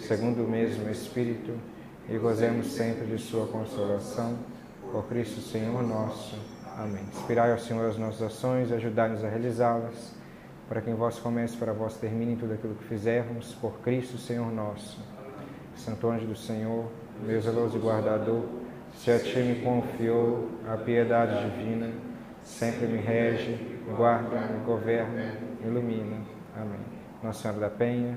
[0.00, 1.52] segundo o mesmo Espírito,
[2.08, 4.36] e gozemos sempre de Sua consolação.
[4.90, 6.36] Por Cristo Senhor nosso.
[6.76, 7.02] Amém.
[7.12, 10.14] Inspirai ao Senhor as nossas ações e ajudai-nos a realizá-las,
[10.68, 14.50] para que em vós comece, para vós termine tudo aquilo que fizermos, por Cristo Senhor
[14.52, 14.98] nosso.
[15.76, 16.86] Santo anjo do Senhor,
[17.24, 18.44] meu zeloso guardador,
[18.94, 21.90] se a ti me confiou a piedade divina,
[22.42, 23.58] sempre me rege,
[23.96, 26.16] guarda, governa, ilumina.
[26.56, 26.97] Amém.
[27.22, 28.16] Nossa Senhora da Penha,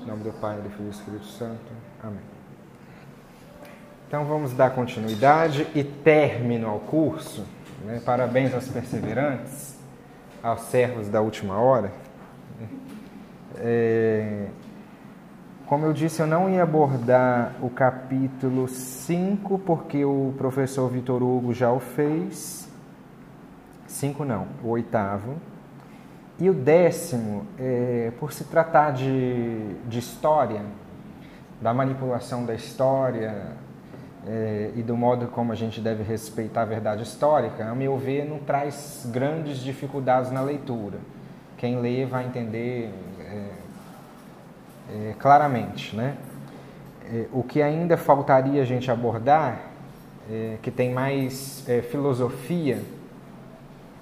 [0.00, 1.72] em nome do Pai, do Filho e do Espírito Santo.
[2.00, 2.20] Amém.
[4.06, 7.44] Então vamos dar continuidade e término ao curso.
[7.84, 8.00] Né?
[8.04, 9.76] Parabéns aos perseverantes,
[10.40, 11.90] aos servos da última hora.
[13.56, 14.46] É...
[15.66, 21.52] Como eu disse, eu não ia abordar o capítulo 5, porque o professor Vitor Hugo
[21.52, 22.68] já o fez.
[23.88, 25.34] 5 não, o oitavo.
[26.38, 30.60] E o décimo, é, por se tratar de, de história,
[31.60, 33.52] da manipulação da história
[34.26, 38.28] é, e do modo como a gente deve respeitar a verdade histórica, a meu ver,
[38.28, 40.98] não traz grandes dificuldades na leitura.
[41.56, 43.48] Quem lê vai entender é,
[44.92, 45.96] é, claramente.
[45.96, 46.16] Né?
[47.10, 49.60] É, o que ainda faltaria a gente abordar,
[50.30, 52.82] é, que tem mais filosofia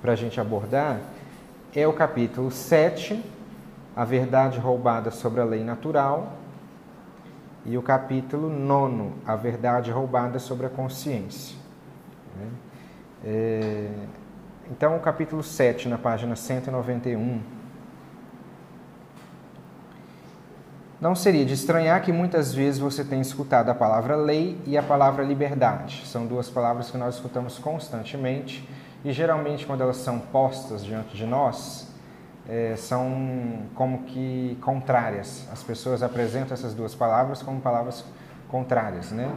[0.03, 0.99] para a gente abordar,
[1.81, 3.23] é o capítulo 7,
[3.97, 6.33] a verdade roubada sobre a lei natural,
[7.67, 11.57] e o capítulo 9, a verdade roubada sobre a consciência.
[12.37, 12.49] Né?
[13.25, 13.91] É,
[14.71, 17.41] então, o capítulo 7, na página 191
[21.05, 24.83] Não seria de estranhar que muitas vezes você tenha escutado a palavra lei e a
[24.83, 26.03] palavra liberdade.
[26.07, 28.67] São duas palavras que nós escutamos constantemente
[29.05, 31.93] e geralmente quando elas são postas diante de nós,
[32.49, 35.47] é, são como que contrárias.
[35.53, 38.05] As pessoas apresentam essas duas palavras como palavras
[38.49, 39.31] contrárias, né?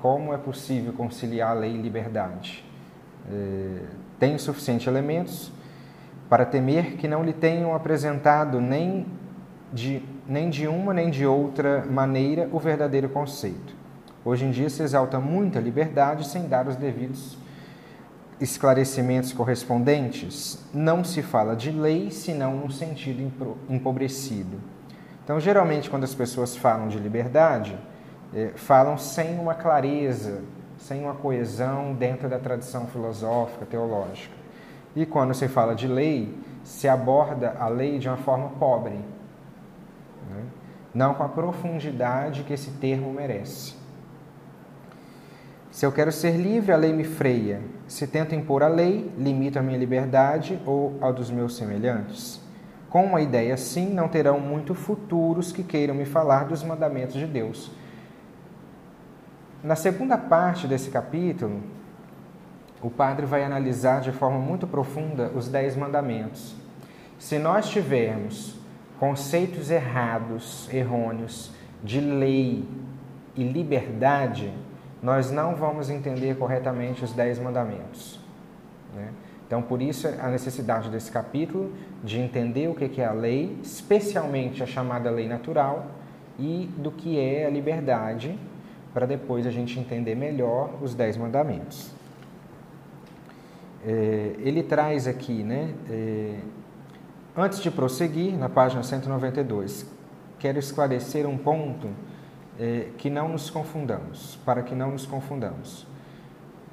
[0.00, 2.64] Como é possível conciliar lei e liberdade?
[3.30, 3.82] É,
[4.18, 5.50] tem suficientes elementos
[6.28, 9.06] para temer que não lhe tenham apresentado nem
[9.72, 13.74] de nem de uma nem de outra maneira o verdadeiro conceito.
[14.24, 17.38] Hoje em dia se exalta muita liberdade sem dar os devidos
[18.40, 20.58] esclarecimentos correspondentes.
[20.72, 23.32] Não se fala de lei senão num sentido
[23.68, 24.58] empobrecido.
[25.24, 27.78] Então, geralmente, quando as pessoas falam de liberdade,
[28.34, 30.42] eh, falam sem uma clareza,
[30.78, 34.34] sem uma coesão dentro da tradição filosófica, teológica.
[34.94, 36.34] E quando se fala de lei,
[36.64, 38.94] se aborda a lei de uma forma pobre,
[40.30, 40.44] né?
[40.94, 43.77] não com a profundidade que esse termo merece.
[45.78, 47.60] Se eu quero ser livre, a lei me freia.
[47.86, 52.40] Se tento impor a lei, limito a minha liberdade ou a dos meus semelhantes.
[52.90, 57.26] Com uma ideia assim, não terão muito futuros que queiram me falar dos mandamentos de
[57.26, 57.70] Deus.
[59.62, 61.62] Na segunda parte desse capítulo,
[62.82, 66.56] o padre vai analisar de forma muito profunda os dez mandamentos.
[67.20, 68.56] Se nós tivermos
[68.98, 71.52] conceitos errados, errôneos
[71.84, 72.68] de lei
[73.36, 74.52] e liberdade,
[75.02, 78.20] nós não vamos entender corretamente os dez mandamentos.
[78.94, 79.08] Né?
[79.46, 81.72] Então, por isso a necessidade desse capítulo
[82.04, 85.86] de entender o que é a lei, especialmente a chamada lei natural,
[86.38, 88.38] e do que é a liberdade,
[88.92, 91.90] para depois a gente entender melhor os dez mandamentos.
[93.84, 95.72] É, ele traz aqui, né?
[95.88, 96.38] É,
[97.40, 99.86] Antes de prosseguir, na página 192,
[100.40, 101.86] quero esclarecer um ponto
[102.58, 105.86] eh, que não nos confundamos, para que não nos confundamos.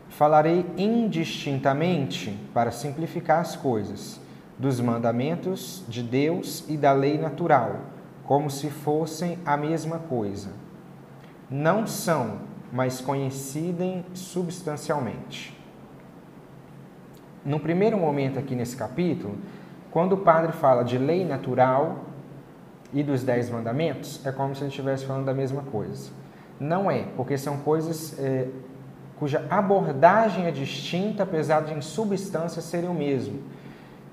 [0.10, 4.20] Falarei indistintamente, para simplificar as coisas,
[4.58, 7.82] dos mandamentos de Deus e da lei natural,
[8.24, 10.50] como se fossem a mesma coisa.
[11.50, 12.40] Não são,
[12.72, 15.56] mas coincidem substancialmente.
[17.46, 19.38] No primeiro momento aqui nesse capítulo,
[19.92, 22.06] quando o padre fala de lei natural
[22.94, 26.12] e dos dez mandamentos, é como se ele estivesse falando da mesma coisa.
[26.60, 28.48] Não é, porque são coisas é,
[29.18, 33.42] cuja abordagem é distinta, apesar de em substância serem o mesmo.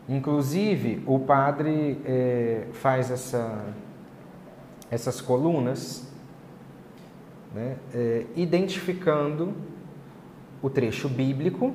[0.08, 3.64] Inclusive, o padre é, faz essa,
[4.90, 6.10] essas colunas
[7.54, 9.54] né, é, identificando
[10.60, 11.74] o trecho bíblico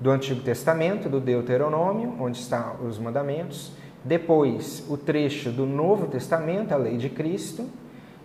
[0.00, 3.72] do Antigo Testamento, do Deuteronômio, onde estão os mandamentos,
[4.04, 7.68] depois o trecho do Novo Testamento, a lei de Cristo,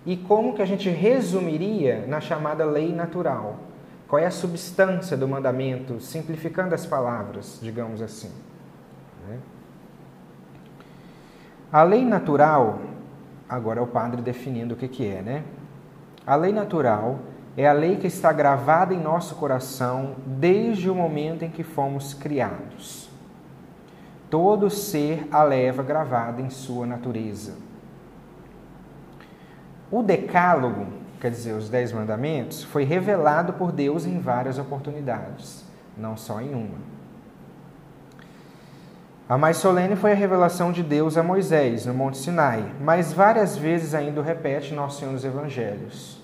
[0.05, 3.57] e como que a gente resumiria na chamada lei natural.
[4.07, 8.31] Qual é a substância do mandamento, simplificando as palavras, digamos assim.
[9.27, 9.39] Né?
[11.71, 12.79] A lei natural,
[13.49, 15.43] agora é o padre definindo o que, que é, né?
[16.25, 17.19] A lei natural
[17.57, 22.13] é a lei que está gravada em nosso coração desde o momento em que fomos
[22.13, 23.04] criados.
[24.35, 27.53] Todo ser a leva gravada em sua natureza.
[29.89, 30.87] O Decálogo,
[31.21, 35.63] quer dizer, os Dez Mandamentos, foi revelado por Deus em várias oportunidades,
[35.97, 36.77] não só em uma.
[39.29, 43.55] A mais solene foi a revelação de Deus a Moisés, no Monte Sinai, mas várias
[43.55, 46.21] vezes ainda o repete Nosso Senhor nos Evangelhos.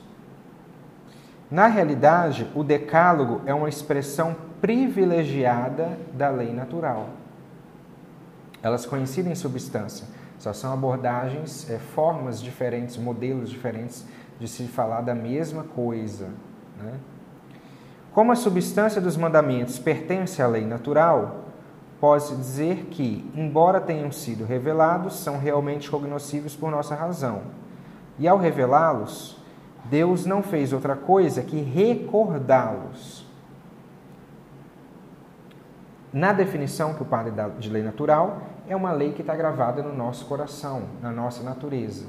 [1.49, 7.20] Na realidade, o Decálogo é uma expressão privilegiada da lei natural.
[8.63, 10.05] Elas coincidem em substância,
[10.37, 14.05] só são abordagens, é, formas diferentes, modelos diferentes
[14.39, 16.29] de se falar da mesma coisa.
[16.77, 16.93] Né?
[18.11, 21.45] Como a substância dos mandamentos pertence à lei natural,
[21.99, 27.43] pode-se dizer que, embora tenham sido revelados, são realmente cognoscíveis por nossa razão.
[28.19, 29.37] E ao revelá-los,
[29.85, 33.25] Deus não fez outra coisa que recordá-los.
[36.11, 39.81] Na definição que o padre dá de lei natural, é uma lei que está gravada
[39.81, 42.05] no nosso coração, na nossa natureza.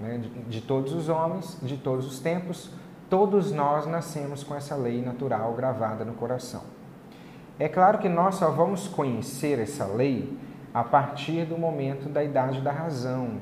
[0.00, 0.18] Né?
[0.18, 2.70] De, de todos os homens, de todos os tempos,
[3.08, 6.62] todos nós nascemos com essa lei natural gravada no coração.
[7.58, 10.36] É claro que nós só vamos conhecer essa lei
[10.72, 13.38] a partir do momento da idade da razão,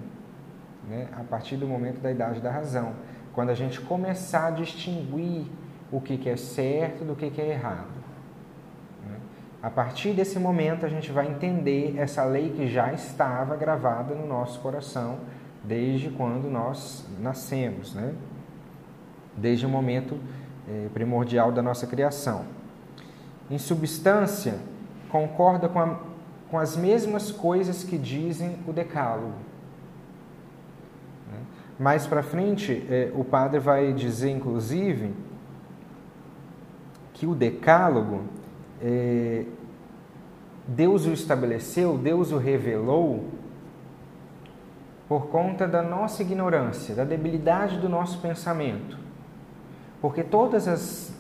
[0.87, 1.09] né?
[1.19, 2.93] a partir do momento da idade da razão
[3.33, 5.47] quando a gente começar a distinguir
[5.91, 8.02] o que, é certo do que, que é errado.
[9.63, 9.69] Né?
[9.69, 14.27] A partir desse momento, a gente vai entender essa lei que já estava gravada no
[14.27, 15.21] nosso coração
[15.65, 18.13] desde quando nós nascemos, né?
[19.37, 20.19] desde o momento
[20.69, 22.45] eh, primordial da nossa criação.
[23.51, 24.57] Em substância,
[25.09, 26.01] concorda com, a,
[26.51, 29.53] com as mesmas coisas que dizem o Decálogo
[31.83, 35.13] mais para frente, é, o padre vai dizer, inclusive,
[37.13, 38.23] que o decálogo,
[38.83, 39.45] é,
[40.67, 43.25] Deus o estabeleceu, Deus o revelou
[45.09, 48.99] por conta da nossa ignorância, da debilidade do nosso pensamento.
[50.01, 51.15] Porque todas as,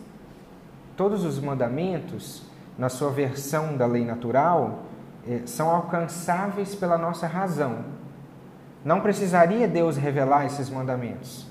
[0.96, 2.42] todos os mandamentos,
[2.76, 4.84] na sua versão da lei natural,
[5.28, 7.84] é, são alcançáveis pela nossa razão,
[8.84, 11.46] não precisaria Deus revelar esses mandamentos,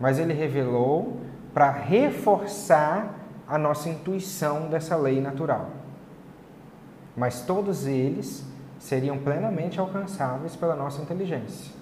[0.00, 1.20] mas Ele revelou
[1.54, 5.70] para reforçar a nossa intuição dessa lei natural.
[7.16, 8.44] Mas todos eles
[8.78, 11.74] seriam plenamente alcançáveis pela nossa inteligência,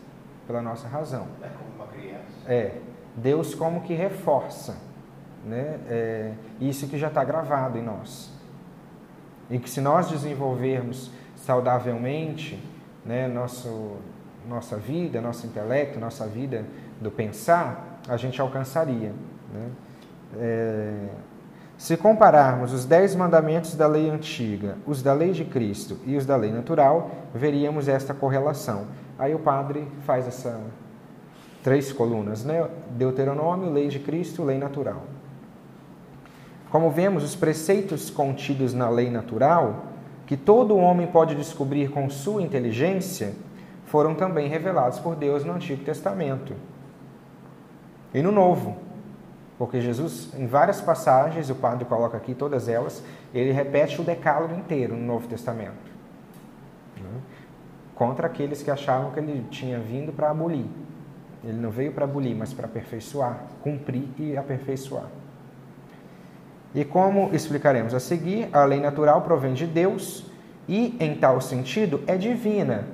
[0.46, 1.26] pela nossa razão.
[1.42, 2.24] É como uma criança.
[2.46, 2.78] É.
[3.16, 4.90] Deus como que reforça
[5.44, 5.78] né?
[5.88, 8.30] É, isso que já está gravado em nós.
[9.48, 12.62] E que se nós desenvolvermos saudavelmente
[13.04, 13.96] né, nosso,
[14.48, 16.64] nossa vida, nosso intelecto, nossa vida
[17.00, 19.12] do pensar, a gente alcançaria.
[19.52, 19.70] Né?
[20.38, 21.08] É,
[21.80, 26.26] se compararmos os dez mandamentos da lei antiga, os da lei de Cristo e os
[26.26, 28.84] da lei natural, veríamos esta correlação.
[29.18, 30.60] Aí o padre faz essa
[31.64, 32.68] três colunas, né?
[32.90, 35.04] Deuteronômio, lei de Cristo, lei natural.
[36.68, 39.86] Como vemos, os preceitos contidos na lei natural,
[40.26, 43.32] que todo homem pode descobrir com sua inteligência,
[43.86, 46.52] foram também revelados por Deus no Antigo Testamento
[48.12, 48.89] e no Novo.
[49.60, 54.54] Porque Jesus, em várias passagens, o padre coloca aqui todas elas, ele repete o decálogo
[54.54, 55.90] inteiro no Novo Testamento.
[56.96, 57.20] Né?
[57.94, 60.64] Contra aqueles que achavam que ele tinha vindo para abolir.
[61.44, 65.08] Ele não veio para abolir, mas para aperfeiçoar, cumprir e aperfeiçoar.
[66.74, 70.24] E como explicaremos a seguir, a lei natural provém de Deus
[70.66, 72.86] e, em tal sentido, é divina,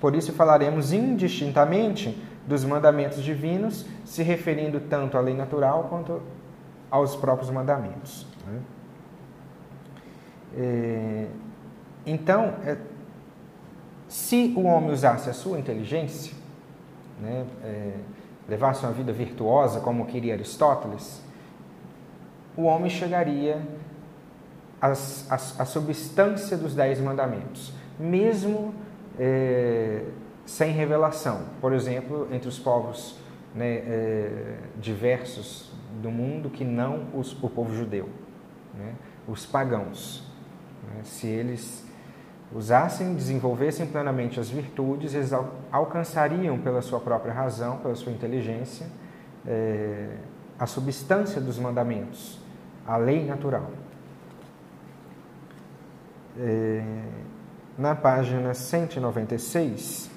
[0.00, 2.16] por isso falaremos indistintamente
[2.48, 6.22] dos mandamentos divinos, se referindo tanto à lei natural quanto
[6.90, 8.26] aos próprios mandamentos.
[8.46, 8.60] Né?
[10.56, 11.26] É,
[12.06, 12.78] então, é,
[14.08, 16.32] se o homem usasse a sua inteligência,
[17.20, 17.92] né, é,
[18.48, 21.22] levasse uma vida virtuosa, como queria Aristóteles,
[22.56, 23.60] o homem chegaria
[24.80, 28.72] à, substância dos dez mandamentos, mesmo
[29.18, 30.02] é,
[30.48, 31.42] sem revelação.
[31.60, 33.16] Por exemplo, entre os povos
[33.54, 38.08] né, é, diversos do mundo que não os, o povo judeu,
[38.74, 38.94] né,
[39.28, 40.24] os pagãos.
[40.82, 41.86] Né, se eles
[42.50, 48.86] usassem, desenvolvessem plenamente as virtudes, eles al alcançariam pela sua própria razão, pela sua inteligência,
[49.46, 50.16] é,
[50.58, 52.38] a substância dos mandamentos,
[52.86, 53.70] a lei natural.
[56.38, 56.82] É,
[57.76, 60.16] na página 196,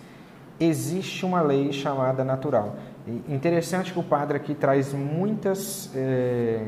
[0.62, 2.76] existe uma lei chamada natural.
[3.08, 6.68] E interessante que o padre aqui traz muitas é,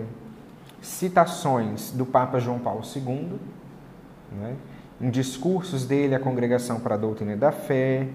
[0.82, 3.40] citações do Papa João Paulo II,
[4.32, 4.56] né?
[5.00, 8.08] em discursos dele à Congregação para a Doutrina da Fé,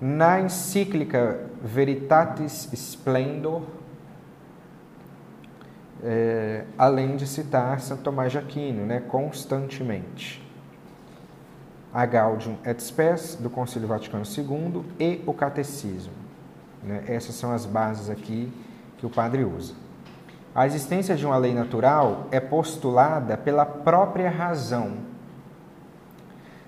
[0.00, 3.62] na encíclica Veritatis Splendor,
[6.02, 10.42] é, além de citar Santo Tomás de Aquino, né, constantemente.
[11.92, 16.12] A Gaudium et Spes, do Concílio Vaticano II, e o Catecismo.
[16.82, 18.52] Né, essas são as bases aqui
[18.98, 19.74] que o padre usa.
[20.54, 24.98] A existência de uma lei natural é postulada pela própria razão.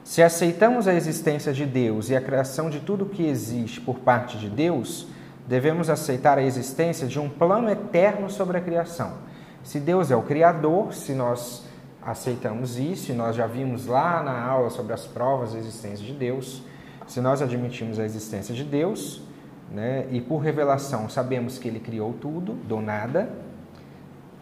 [0.02, 4.38] Se aceitamos a existência de Deus e a criação de tudo que existe por parte
[4.38, 5.06] de Deus,
[5.46, 9.14] devemos aceitar a existência de um plano eterno sobre a criação.
[9.62, 11.64] Se Deus é o Criador, se nós
[12.04, 16.12] aceitamos isso, e nós já vimos lá na aula sobre as provas da existência de
[16.12, 16.62] Deus,
[17.06, 19.22] se nós admitimos a existência de Deus,
[19.70, 23.30] né, e por revelação sabemos que Ele criou tudo, do nada,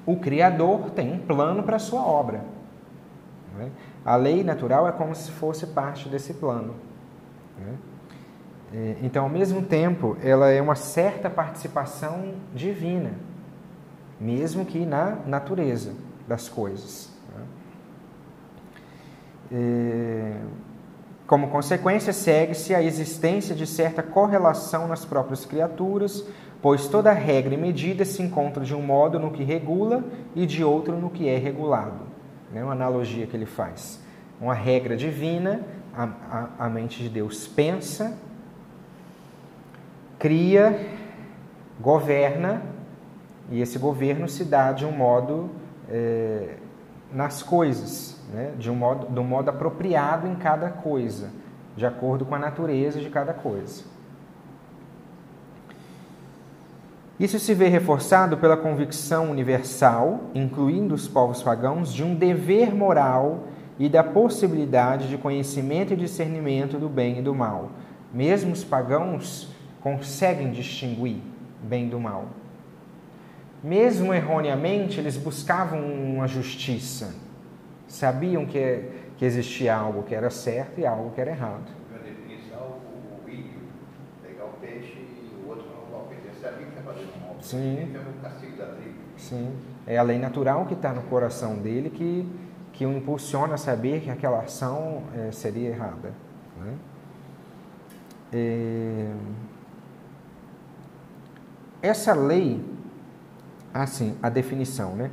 [0.05, 2.45] o Criador tem um plano para a sua obra.
[3.57, 3.71] Né?
[4.05, 6.75] A lei natural é como se fosse parte desse plano.
[7.59, 7.75] Né?
[8.75, 13.13] É, então, ao mesmo tempo, ela é uma certa participação divina,
[14.21, 15.93] mesmo que na natureza
[16.27, 17.12] das coisas.
[19.53, 19.59] Né?
[19.59, 20.37] É,
[21.27, 26.27] como consequência, segue-se a existência de certa correlação nas próprias criaturas,
[26.61, 30.05] pois toda regra e medida se encontra de um modo no que regula
[30.35, 32.01] e de outro no que é regulado.
[32.55, 33.99] É uma analogia que ele faz.
[34.39, 35.63] Uma regra divina,
[35.97, 36.05] a,
[36.59, 38.19] a, a mente de Deus pensa,
[40.19, 40.87] cria,
[41.81, 42.63] governa,
[43.51, 45.51] e esse governo se dá de um modo
[45.89, 46.57] é,
[47.13, 48.53] nas coisas, né?
[48.59, 51.31] de um modo, um modo apropriado em cada coisa,
[51.77, 53.85] de acordo com a natureza de cada coisa.
[57.21, 63.45] Isso se vê reforçado pela convicção universal, incluindo os povos pagãos, de um dever moral
[63.79, 67.71] e da possibilidade de conhecimento e discernimento do bem e do mal.
[68.13, 69.49] Mesmo os pagãos
[69.81, 71.19] conseguem distinguir
[71.63, 72.27] bem do mal.
[73.63, 77.15] Mesmo erroneamente, eles buscavam uma justiça.
[77.93, 81.67] Sabiam que, que existia algo que era certo e algo que era errado.
[82.59, 83.61] o ímpio
[84.23, 86.23] pegar o peixe e o outro não o peixe.
[86.23, 87.37] Que está fazendo mal.
[87.43, 87.95] Sim.
[87.95, 88.95] o castigo da tribo.
[89.19, 89.55] Sim.
[89.87, 92.27] É a lei natural que está no coração dele que,
[92.73, 96.15] que o impulsiona a saber que aquela ação é, seria errada.
[96.59, 96.75] Né?
[98.33, 99.13] É...
[101.83, 102.65] Essa lei,
[103.75, 105.11] assim, a definição, né?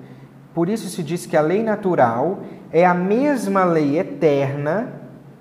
[0.53, 2.39] Por isso se diz que a lei natural
[2.71, 4.93] é a mesma lei eterna,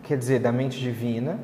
[0.03, 1.39] quer dizer, da mente divina,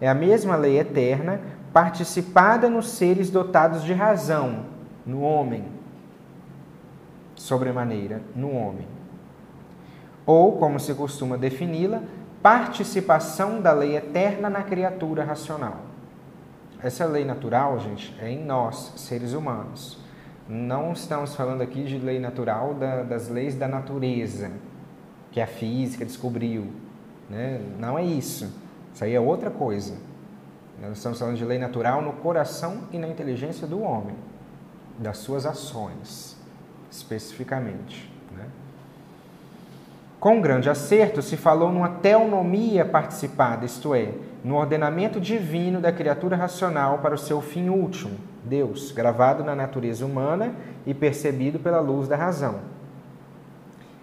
[0.00, 1.40] é a mesma lei eterna
[1.72, 4.66] participada nos seres dotados de razão,
[5.04, 5.64] no homem,
[7.34, 8.86] sobremaneira, no homem.
[10.24, 12.02] Ou, como se costuma defini-la,
[12.42, 15.78] participação da lei eterna na criatura racional.
[16.82, 19.98] Essa lei natural, gente, é em nós, seres humanos.
[20.48, 24.50] Não estamos falando aqui de lei natural da, das leis da natureza,
[25.38, 26.66] que a física descobriu.
[27.30, 27.60] Né?
[27.78, 28.52] Não é isso.
[28.92, 29.94] Isso aí é outra coisa.
[30.82, 34.16] Nós estamos falando de lei natural no coração e na inteligência do homem,
[34.98, 36.36] das suas ações,
[36.90, 38.12] especificamente.
[38.36, 38.46] Né?
[40.18, 46.36] Com grande acerto, se falou numa teonomia participada, isto é, no ordenamento divino da criatura
[46.36, 50.52] racional para o seu fim último, Deus, gravado na natureza humana
[50.84, 52.77] e percebido pela luz da razão.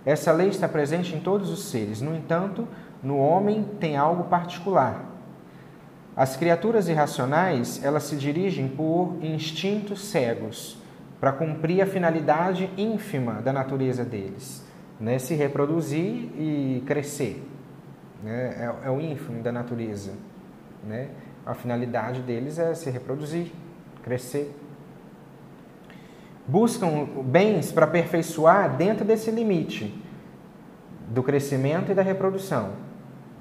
[0.05, 2.67] Essa lei está presente em todos os seres, no entanto,
[3.01, 5.03] no homem tem algo particular.
[6.15, 10.77] As criaturas irracionais, elas se dirigem por instintos cegos
[11.19, 14.63] para cumprir a finalidade ínfima da natureza deles,
[14.99, 15.19] né?
[15.19, 17.43] se reproduzir e crescer.
[18.23, 18.55] Né?
[18.83, 20.13] É, é o ínfimo da natureza.
[20.83, 21.09] Né?
[21.45, 23.51] A finalidade deles é se reproduzir,
[24.03, 24.55] crescer.
[26.47, 29.93] Buscam bens para aperfeiçoar dentro desse limite
[31.09, 32.71] do crescimento e da reprodução.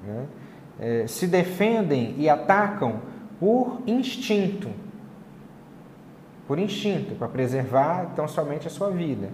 [0.03, 0.25] Né?
[0.79, 3.01] É, se defendem e atacam
[3.39, 4.69] por instinto.
[6.47, 9.29] por instinto, para preservar tão somente a sua vida.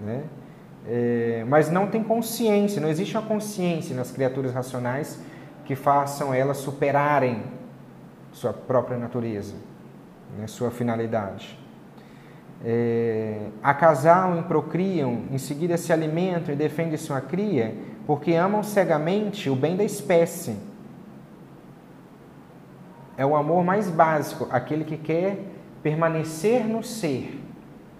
[0.00, 0.24] Né?
[0.86, 5.20] É, mas não tem consciência, não existe uma consciência nas criaturas racionais
[5.64, 7.42] que façam elas superarem
[8.32, 9.54] sua própria natureza,
[10.36, 11.61] né, sua finalidade.
[12.64, 17.74] É, acasalam e procriam, em seguida se alimentam e defendem sua cria,
[18.06, 20.56] porque amam cegamente o bem da espécie.
[23.16, 25.38] É o amor mais básico, aquele que quer
[25.82, 27.40] permanecer no ser,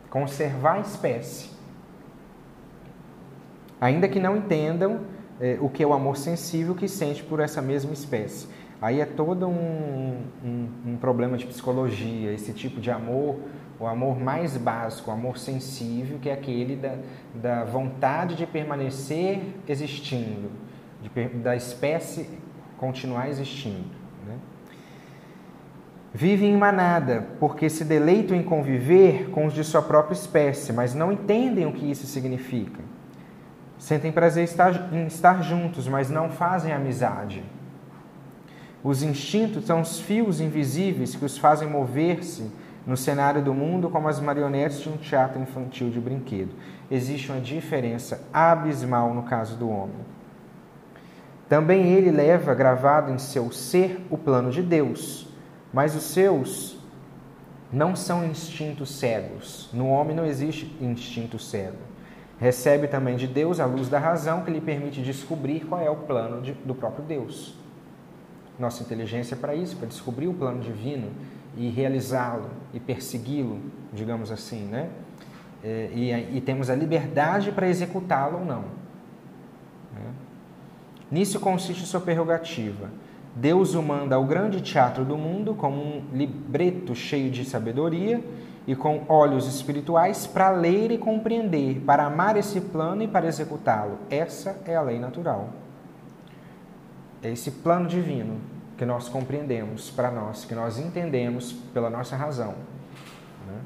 [0.09, 1.51] conservar a espécie.
[3.81, 5.01] Ainda que não entendam
[5.41, 8.47] é, o que é o amor sensível que sente por essa mesma espécie.
[8.81, 13.37] Aí é todo um, um, um, problema de psicologia, esse tipo de amor,
[13.83, 16.95] o amor mais básico, o amor sensível, que é aquele da,
[17.35, 20.53] da vontade de permanecer existindo,
[21.03, 22.31] de, da espécie
[22.79, 23.91] continuar existindo.
[24.25, 24.37] Né?
[26.15, 30.95] Vivem em manada, porque se deleitam em conviver com os de sua própria espécie, mas
[30.95, 32.81] não entendem o que isso significa.
[33.79, 34.49] Sentem prazer
[34.93, 37.43] em estar juntos, mas não fazem amizade.
[38.85, 44.09] Os instintos são os fios invisíveis que os fazem mover-se no cenário do mundo como
[44.09, 46.51] as marionetes de um teatro infantil de brinquedo.
[46.91, 49.97] Existe uma diferença abismal no caso do homem.
[51.49, 55.29] Também ele leva gravado em seu ser o plano de Deus,
[55.73, 56.79] mas os seus
[57.73, 59.71] não são instintos cegos.
[59.73, 61.79] No homem não existe instinto cego.
[62.39, 65.97] Recebe também de Deus a luz da razão que lhe permite descobrir qual é o
[65.97, 67.55] plano de, do próprio Deus
[68.59, 71.11] nossa inteligência para isso, para descobrir o plano divino
[71.57, 73.61] e realizá-lo e persegui-lo,
[73.93, 74.89] digamos assim, né?
[75.63, 78.63] É, e, e, temos a liberdade para executá-lo ou não.
[79.93, 80.11] Né?
[81.09, 82.91] Nisso consiste sua prerrogativa.
[83.37, 88.23] Deus o manda ao grande teatro do mundo como um libreto cheio de sabedoria
[88.67, 93.99] e com olhos espirituais para ler e compreender, para amar esse plano e para executá-lo.
[94.11, 95.51] Essa é a lei natural.
[97.23, 98.52] É esse plano divino
[98.83, 102.57] que nós compreendemos para nós, que nós entendemos pela nossa razão.
[103.47, 103.61] Né?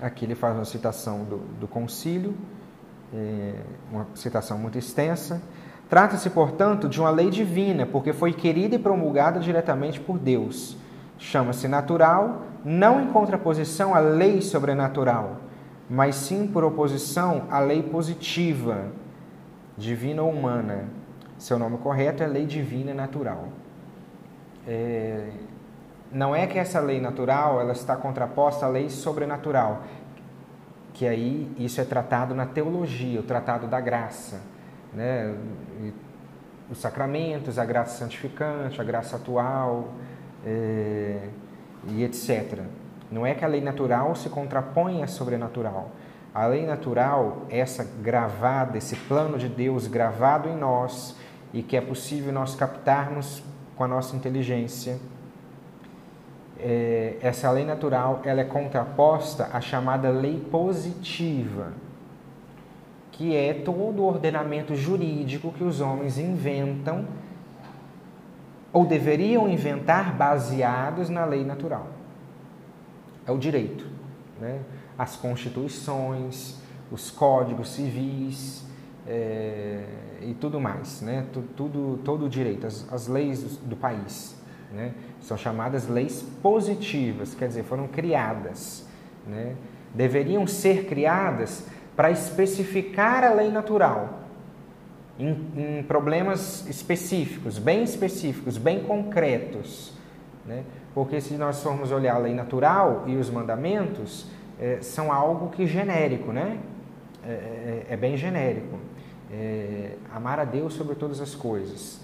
[0.00, 2.36] Aqui ele faz uma citação do, do concílio,
[3.12, 3.54] é,
[3.90, 5.42] uma citação muito extensa.
[5.90, 10.76] Trata-se, portanto, de uma lei divina, porque foi querida e promulgada diretamente por Deus.
[11.18, 15.38] Chama-se natural, não em contraposição à lei sobrenatural,
[15.90, 18.92] mas sim por oposição à lei positiva,
[19.76, 20.84] divina ou humana,
[21.38, 23.48] seu nome correto é lei divina natural.
[24.66, 25.30] É,
[26.12, 29.82] não é que essa lei natural ela está contraposta à lei sobrenatural,
[30.92, 34.40] que aí isso é tratado na teologia, o tratado da graça,
[34.92, 35.34] né?
[36.70, 39.88] os sacramentos, a graça santificante, a graça atual
[40.44, 41.28] é,
[41.88, 42.60] e etc.
[43.10, 45.90] Não é que a lei natural se contrapõe à sobrenatural.
[46.34, 51.16] A lei natural, essa gravada, esse plano de Deus gravado em nós,
[51.52, 53.42] e que é possível nós captarmos
[53.76, 54.98] com a nossa inteligência.
[56.60, 61.72] É, essa lei natural ela é contraposta à chamada lei positiva,
[63.12, 67.06] que é todo o ordenamento jurídico que os homens inventam
[68.72, 71.86] ou deveriam inventar baseados na lei natural.
[73.26, 73.86] É o direito,
[74.40, 74.60] né?
[74.98, 76.56] as constituições,
[76.90, 78.67] os códigos civis,
[79.08, 79.80] é,
[80.20, 81.24] e tudo mais, né?
[81.56, 84.36] tudo, todo o direito, as, as leis do, do país.
[84.72, 84.92] Né?
[85.22, 88.86] São chamadas leis positivas, quer dizer, foram criadas.
[89.26, 89.54] Né?
[89.94, 91.64] Deveriam ser criadas
[91.96, 94.20] para especificar a lei natural
[95.18, 99.94] em, em, problemas específicos, bem específicos, bem concretos.
[100.44, 100.64] Né?
[100.94, 104.26] Porque se nós formos olhar a lei natural e os mandamentos,
[104.60, 106.58] é, são algo que genérico, né?
[107.24, 108.78] é, é, é bem genérico
[109.30, 112.00] é, amar a Deus sobre todas as coisas.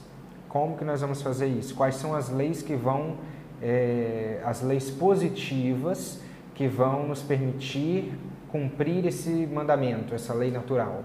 [0.48, 1.74] Como que nós vamos fazer isso?
[1.74, 3.16] Quais são as leis que vão,
[3.62, 6.20] é, as leis positivas
[6.54, 8.16] que vão nos permitir
[8.48, 11.02] cumprir esse mandamento, essa lei natural?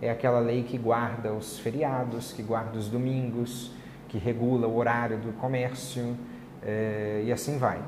[0.00, 3.72] É aquela lei que guarda os feriados, que guarda os domingos,
[4.08, 6.16] que regula o horário do comércio
[6.62, 7.80] é, e assim vai.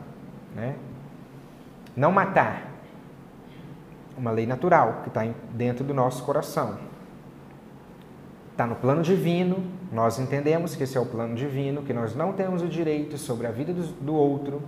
[0.54, 0.74] Né?
[1.96, 2.68] Não matar,
[4.16, 6.87] uma lei natural que está dentro do nosso coração
[8.58, 12.32] está no plano divino, nós entendemos que esse é o plano divino, que nós não
[12.32, 14.60] temos o direito sobre a vida do, do outro,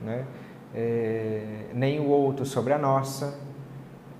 [0.00, 0.24] né?
[0.72, 3.36] É, nem o outro sobre a nossa.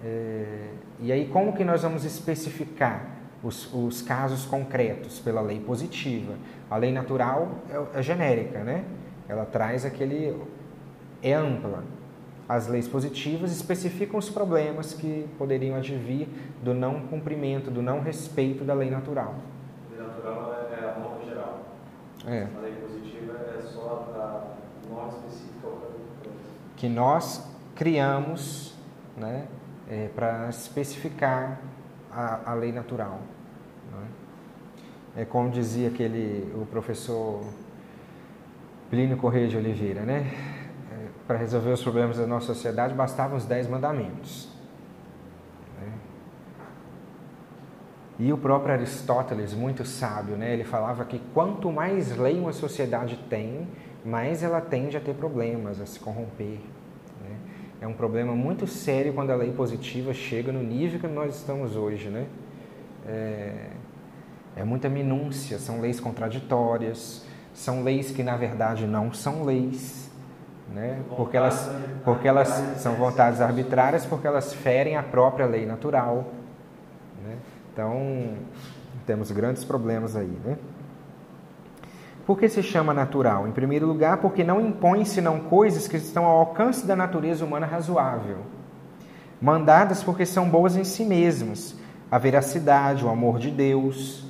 [0.05, 3.11] É, e aí, como que nós vamos especificar
[3.45, 6.35] os, os, casos concretos pela lei positiva?
[6.69, 8.85] A lei natural é, é genérica, né?
[9.29, 10.37] Ela traz aquele.
[11.23, 11.85] é ampla,
[12.55, 16.29] as leis positivas especificam os problemas que poderiam advir
[16.63, 19.37] do não cumprimento, do não respeito da lei natural.
[19.91, 21.61] A lei natural é a norma geral.
[22.27, 22.47] É.
[22.55, 25.69] A lei positiva é só a norma específica
[26.77, 28.75] que nós criamos
[29.17, 29.47] né,
[29.89, 31.59] é, para especificar
[32.11, 33.21] a, a, lei natural.
[33.93, 34.07] Né?
[35.17, 37.43] É como dizia aquele, o professor
[38.91, 40.62] Plínio Correia de Oliveira, né?
[41.33, 44.51] Para resolver os problemas da nossa sociedade bastavam os dez mandamentos.
[45.81, 45.91] Né?
[48.19, 50.53] E o próprio Aristóteles, muito sábio, né?
[50.53, 53.67] ele falava que quanto mais lei uma sociedade tem,
[54.05, 56.59] mais ela tende a ter problemas, a se corromper.
[57.23, 57.37] Né?
[57.81, 61.77] É um problema muito sério quando a lei positiva chega no nível que nós estamos
[61.77, 62.11] hoje.
[62.11, 62.27] Né?
[63.07, 63.71] É,
[64.57, 70.02] é muita minúcia, são leis contraditórias, são leis que na verdade não são leis
[70.75, 71.03] né?
[71.17, 71.71] porque, elas,
[72.05, 76.27] porque elas são vontades arbitrárias, porque elas ferem a própria lei natural.
[77.25, 77.37] Né?
[77.73, 78.35] Então,
[79.07, 80.39] temos grandes problemas aí.
[80.45, 80.57] Né?
[82.27, 83.47] Por que se chama natural?
[83.47, 87.67] Em primeiro lugar, porque não impõe senão coisas que estão ao alcance da natureza humana
[87.67, 88.39] razoável.
[89.41, 91.77] Mandadas porque são boas em si mesmas.
[92.11, 94.25] A veracidade, o amor de Deus,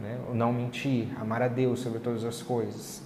[0.00, 0.16] né?
[0.30, 3.03] o não mentir, amar a Deus sobre todas as coisas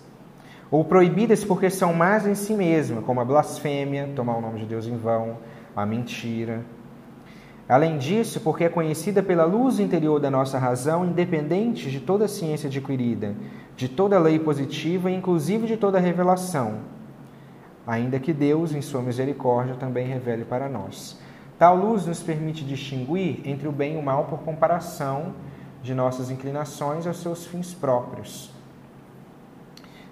[0.71, 4.67] ou proibidas porque são más em si mesmas, como a blasfêmia, tomar o nome de
[4.67, 5.39] Deus em vão,
[5.75, 6.63] a mentira.
[7.69, 12.29] Além disso, porque é conhecida pela luz interior da nossa razão, independente de toda a
[12.29, 13.35] ciência adquirida,
[13.77, 16.81] de toda lei positiva e inclusive de toda revelação,
[17.87, 21.19] ainda que Deus, em sua misericórdia, também revele para nós.
[21.59, 25.35] Tal luz nos permite distinguir entre o bem e o mal por comparação
[25.83, 28.58] de nossas inclinações aos seus fins próprios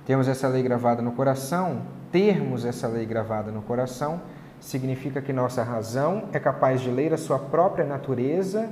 [0.07, 4.23] temos essa lei gravada no coração, termos essa lei gravada no coração,
[4.61, 8.71] significa que nossa razão é capaz de ler a sua própria natureza,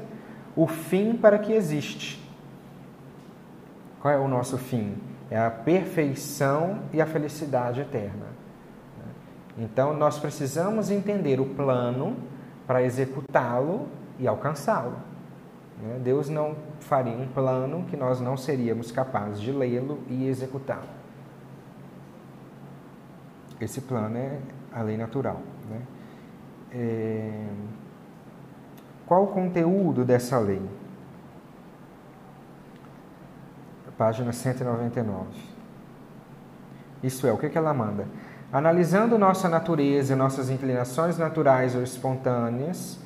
[0.55, 2.23] o fim para que existe.
[4.01, 4.97] Qual é o nosso fim?
[5.29, 8.27] É a perfeição e a felicidade eterna.
[9.59, 12.17] Então, nós precisamos entender o plano
[12.67, 14.97] para executá-lo e alcançá-lo.
[16.03, 20.94] Deus não faria um plano que nós não seríamos capazes de lê-lo e executá-lo.
[23.61, 24.39] Esse plano é
[24.73, 25.41] a lei natural.
[25.71, 25.83] Né?
[26.73, 27.47] É...
[29.07, 30.63] Qual o conteúdo dessa lei?
[33.97, 35.29] Página 199.
[37.03, 38.07] Isso é, o que, que ela manda?
[38.53, 42.99] Analisando nossa natureza, nossas inclinações naturais ou espontâneas,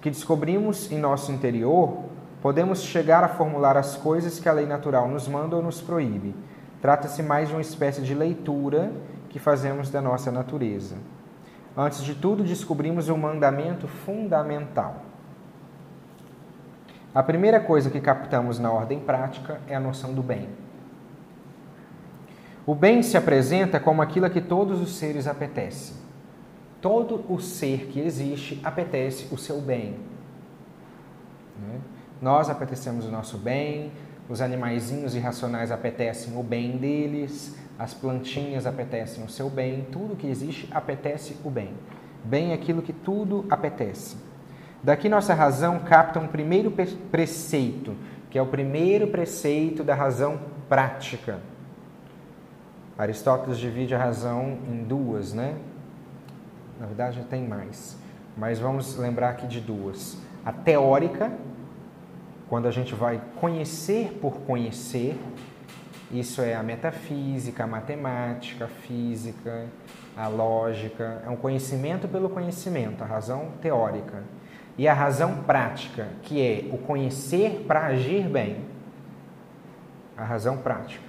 [0.00, 2.04] que descobrimos em nosso interior,
[2.42, 6.34] podemos chegar a formular as coisas que a lei natural nos manda ou nos proíbe.
[6.80, 8.92] Trata-se mais de uma espécie de leitura
[9.28, 10.96] que fazemos da nossa natureza.
[11.76, 15.02] Antes de tudo, descobrimos um mandamento fundamental.
[17.14, 20.48] A primeira coisa que captamos na ordem prática é a noção do bem.
[22.66, 25.96] O bem se apresenta como aquilo a que todos os seres apetecem.
[26.82, 29.96] Todo o ser que existe apetece o seu bem.
[31.58, 31.80] Né?
[32.20, 33.90] Nós apetecemos o nosso bem,
[34.28, 40.26] os animaizinhos irracionais apetecem o bem deles, as plantinhas apetecem o seu bem, tudo que
[40.26, 41.70] existe apetece o bem.
[42.24, 44.16] Bem é aquilo que tudo apetece.
[44.82, 46.72] Daqui nossa razão capta um primeiro
[47.10, 47.94] preceito,
[48.30, 51.40] que é o primeiro preceito da razão prática.
[52.96, 55.56] Aristóteles divide a razão em duas, né?
[56.80, 57.96] Na verdade, tem mais.
[58.36, 60.16] Mas vamos lembrar aqui de duas.
[60.44, 61.32] A teórica,
[62.48, 65.16] quando a gente vai conhecer por conhecer,
[66.10, 69.66] isso é a metafísica, a matemática, a física,
[70.16, 71.22] a lógica.
[71.24, 74.22] É um conhecimento pelo conhecimento, a razão teórica.
[74.78, 78.64] E a razão prática, que é o conhecer para agir bem.
[80.16, 81.04] A razão prática.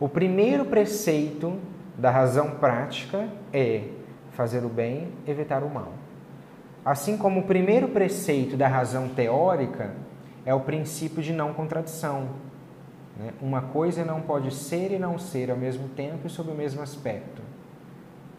[0.00, 1.58] O primeiro preceito
[1.98, 3.82] da razão prática é
[4.32, 5.92] fazer o bem, evitar o mal.
[6.84, 9.90] Assim como o primeiro preceito da razão teórica
[10.44, 12.28] é o princípio de não contradição,
[13.18, 13.32] né?
[13.40, 16.82] Uma coisa não pode ser e não ser ao mesmo tempo e sob o mesmo
[16.82, 17.42] aspecto.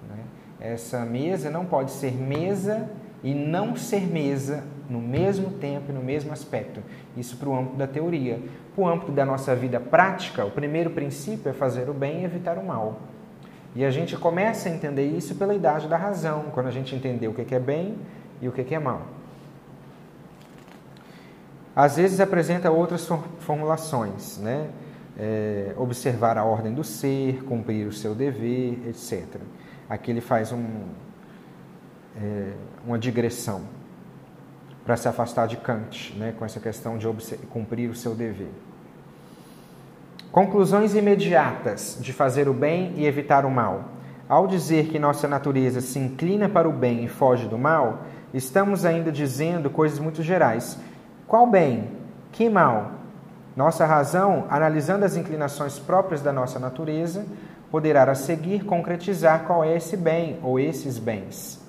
[0.10, 0.24] Né?
[0.60, 2.90] Essa mesa não pode ser mesa
[3.24, 6.82] e não ser mesa no mesmo tempo e no mesmo aspecto.
[7.16, 8.40] Isso para o âmbito da teoria.
[8.76, 12.26] Para o âmbito da nossa vida prática, o primeiro princípio é fazer o bem e
[12.26, 13.00] evitar o mal.
[13.76, 17.28] E a gente começa a entender isso pela idade da razão, quando a gente entender
[17.28, 17.96] o que é bem
[18.42, 19.17] e o que é mal.
[21.78, 24.68] Às vezes apresenta outras formulações, né?
[25.16, 29.40] É, observar a ordem do ser, cumprir o seu dever, etc.
[29.88, 30.66] Aqui ele faz um,
[32.20, 33.62] é, uma digressão
[34.84, 37.08] para se afastar de Kant, né, com essa questão de
[37.52, 38.52] cumprir o seu dever.
[40.32, 43.86] Conclusões imediatas de fazer o bem e evitar o mal.
[44.28, 48.02] Ao dizer que nossa natureza se inclina para o bem e foge do mal,
[48.34, 50.80] estamos ainda dizendo coisas muito gerais.
[51.28, 51.90] Qual bem?
[52.32, 52.92] Que mal?
[53.56, 57.26] Nossa razão, analisando as inclinações próprias da nossa natureza,
[57.70, 61.60] poderá a seguir concretizar qual é esse bem ou esses bens.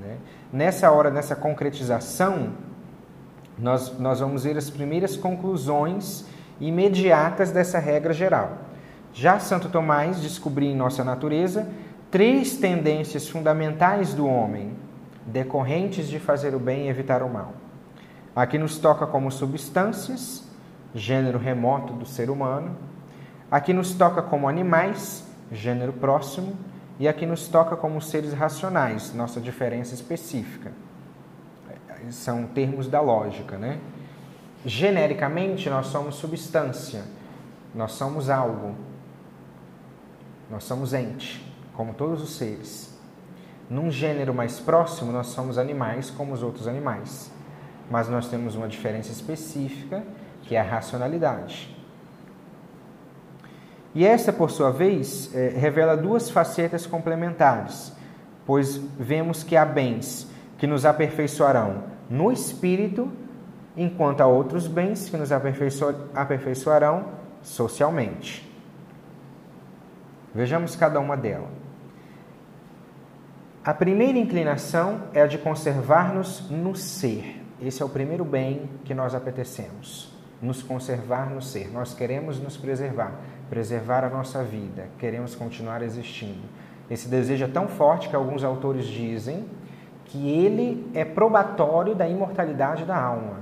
[0.00, 0.18] Né?
[0.52, 2.50] Nessa hora, nessa concretização,
[3.58, 6.24] nós, nós vamos ver as primeiras conclusões
[6.60, 8.58] imediatas dessa regra geral.
[9.12, 11.68] Já Santo Tomás descobriu em nossa natureza
[12.10, 14.76] três tendências fundamentais do homem,
[15.26, 17.61] decorrentes de fazer o bem e evitar o mal.
[18.34, 20.44] Aqui nos toca como substâncias,
[20.94, 22.76] gênero remoto do ser humano.
[23.50, 26.56] Aqui nos toca como animais, gênero próximo.
[27.00, 30.70] E aqui nos toca como seres racionais, nossa diferença específica.
[32.10, 33.80] São termos da lógica, né?
[34.64, 37.02] Genericamente, nós somos substância,
[37.74, 38.76] nós somos algo,
[40.48, 42.96] nós somos ente, como todos os seres.
[43.68, 47.31] Num gênero mais próximo, nós somos animais como os outros animais,
[47.92, 50.02] mas nós temos uma diferença específica
[50.44, 51.76] que é a racionalidade.
[53.94, 57.92] E esta, por sua vez, é, revela duas facetas complementares,
[58.46, 60.26] pois vemos que há bens
[60.56, 63.12] que nos aperfeiçoarão no espírito
[63.76, 67.08] enquanto há outros bens que nos aperfeiçoarão
[67.42, 68.50] socialmente.
[70.34, 71.50] Vejamos cada uma delas.
[73.62, 77.41] A primeira inclinação é a de conservar-nos no ser.
[77.64, 80.12] Esse é o primeiro bem que nós apetecemos.
[80.40, 81.70] Nos conservar no ser.
[81.72, 83.12] Nós queremos nos preservar,
[83.48, 86.42] preservar a nossa vida, queremos continuar existindo.
[86.90, 89.48] Esse desejo é tão forte que alguns autores dizem
[90.06, 93.40] que ele é probatório da imortalidade da alma.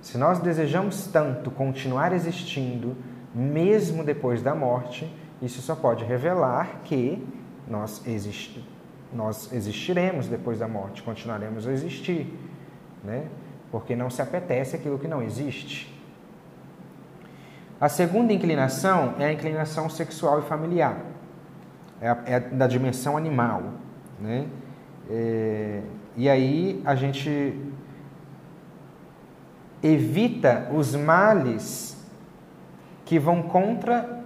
[0.00, 2.96] Se nós desejamos tanto continuar existindo,
[3.34, 7.22] mesmo depois da morte, isso só pode revelar que
[7.68, 8.64] nós, existi
[9.12, 12.32] nós existiremos depois da morte, continuaremos a existir,
[13.02, 13.26] né?
[13.70, 15.96] porque não se apetece aquilo que não existe.
[17.80, 20.98] A segunda inclinação é a inclinação sexual e familiar,
[22.00, 23.62] é, a, é da dimensão animal.
[24.20, 24.46] Né?
[25.08, 25.82] É,
[26.16, 27.58] e aí a gente
[29.82, 31.96] evita os males
[33.04, 34.20] que vão contra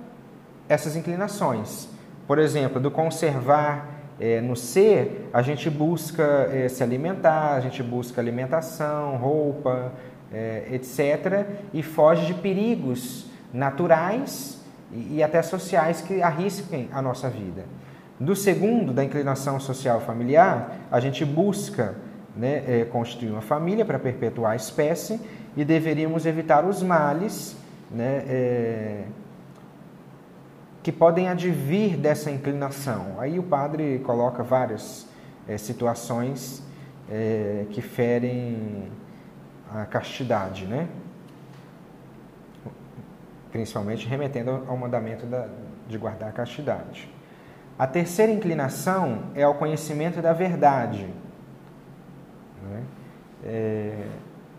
[0.69, 1.89] essas inclinações.
[2.27, 7.83] Por exemplo, do conservar é, no ser, a gente busca é, se alimentar, a gente
[7.83, 9.93] busca alimentação, roupa,
[10.33, 14.61] é, etc., e foge de perigos naturais
[14.93, 17.65] e, e até sociais que arrisquem a nossa vida.
[18.19, 21.97] Do segundo, da inclinação social familiar, a gente busca
[22.37, 25.21] né, é, constituir uma família para perpetuar a espécie
[25.57, 27.57] e deveríamos evitar os males
[27.91, 29.05] né, é,
[30.85, 33.19] que podem advir dessa inclinação.
[33.19, 35.09] Aí o padre coloca várias
[35.49, 36.63] é, situações
[37.11, 38.93] é, que ferem
[39.73, 40.87] a castidade, né?
[43.51, 45.49] principalmente remetendo ao mandamento da,
[45.89, 47.09] de guardar a castidade.
[47.79, 51.09] A terceira inclinação é ao conhecimento da verdade.
[52.63, 52.83] Né?
[53.43, 54.07] É,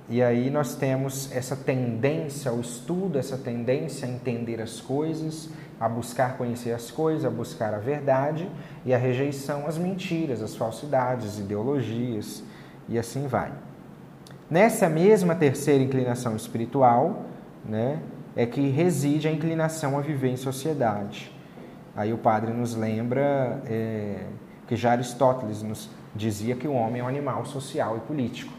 [0.07, 5.89] e aí nós temos essa tendência ao estudo, essa tendência a entender as coisas, a
[5.89, 8.49] buscar conhecer as coisas, a buscar a verdade
[8.85, 12.43] e a rejeição às mentiras, às falsidades, ideologias
[12.87, 13.51] e assim vai.
[14.49, 17.25] Nessa mesma terceira inclinação espiritual,
[17.65, 17.99] né,
[18.35, 21.31] é que reside a inclinação a viver em sociedade.
[21.95, 24.25] Aí o padre nos lembra é,
[24.67, 28.53] que já Aristóteles nos dizia que o homem é um animal social e político.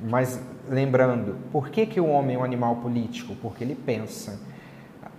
[0.00, 3.34] Mas lembrando, por que, que o homem é um animal político?
[3.36, 4.38] Porque ele pensa.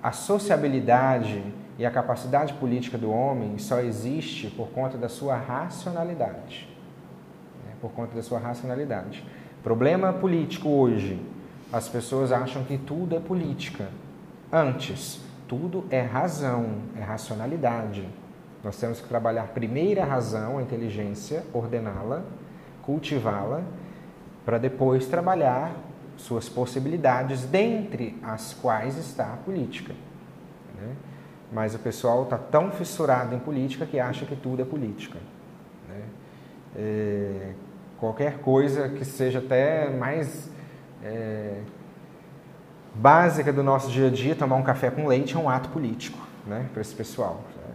[0.08, 1.44] A sociabilidade
[1.78, 6.66] e a capacidade política do homem só existe por conta da sua racionalidade.
[7.66, 7.74] Né?
[7.82, 9.22] Por conta da sua racionalidade.
[9.62, 11.22] Problema político hoje.
[11.74, 13.90] As pessoas acham que tudo é política.
[14.50, 18.08] Antes, tudo é razão, é racionalidade.
[18.64, 22.24] Nós temos que trabalhar primeiro a razão, a inteligência, ordená-la,
[22.82, 23.62] cultivá-la
[24.46, 25.76] para depois trabalhar
[26.18, 29.94] suas possibilidades, dentre as quais está a política.
[30.76, 30.96] Né?
[31.52, 35.20] Mas o pessoal está tão fissurado em política que acha que tudo é política.
[35.88, 36.02] Né?
[36.76, 37.54] É,
[37.98, 40.50] qualquer coisa que seja até mais
[41.04, 41.62] é,
[42.94, 46.20] básica do nosso dia a dia, tomar um café com leite é um ato político
[46.46, 46.68] né?
[46.74, 47.42] para esse pessoal.
[47.56, 47.74] Né?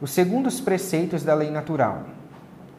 [0.00, 2.04] Os segundos preceitos da lei natural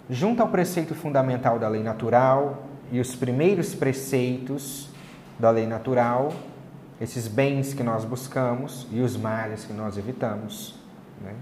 [0.09, 4.89] Junto ao preceito fundamental da lei natural e os primeiros preceitos
[5.37, 6.31] da lei natural,
[6.99, 10.75] esses bens que nós buscamos e os males que nós evitamos.
[11.21, 11.33] Né?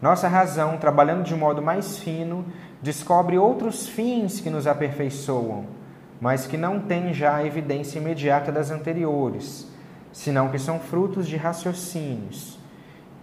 [0.00, 2.44] Nossa razão, trabalhando de um modo mais fino,
[2.82, 5.66] descobre outros fins que nos aperfeiçoam,
[6.18, 9.70] mas que não têm já a evidência imediata das anteriores,
[10.10, 12.58] senão que são frutos de raciocínios.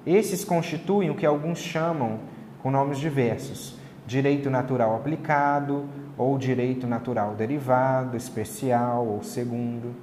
[0.06, 2.20] Esses constituem o que alguns chamam,
[2.62, 5.86] com nomes diversos, direito natural aplicado,
[6.18, 9.96] ou direito natural derivado, especial ou segundo.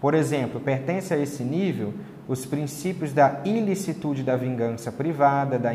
[0.00, 1.94] Por exemplo, pertence a esse nível
[2.28, 5.72] os princípios da ilicitude da vingança privada, da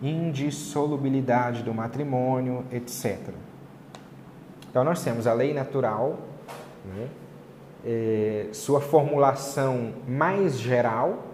[0.00, 3.18] indissolubilidade do matrimônio, etc.
[4.70, 6.18] Então, nós temos a lei natural,
[6.84, 7.08] né?
[7.84, 11.24] é, sua formulação mais geral,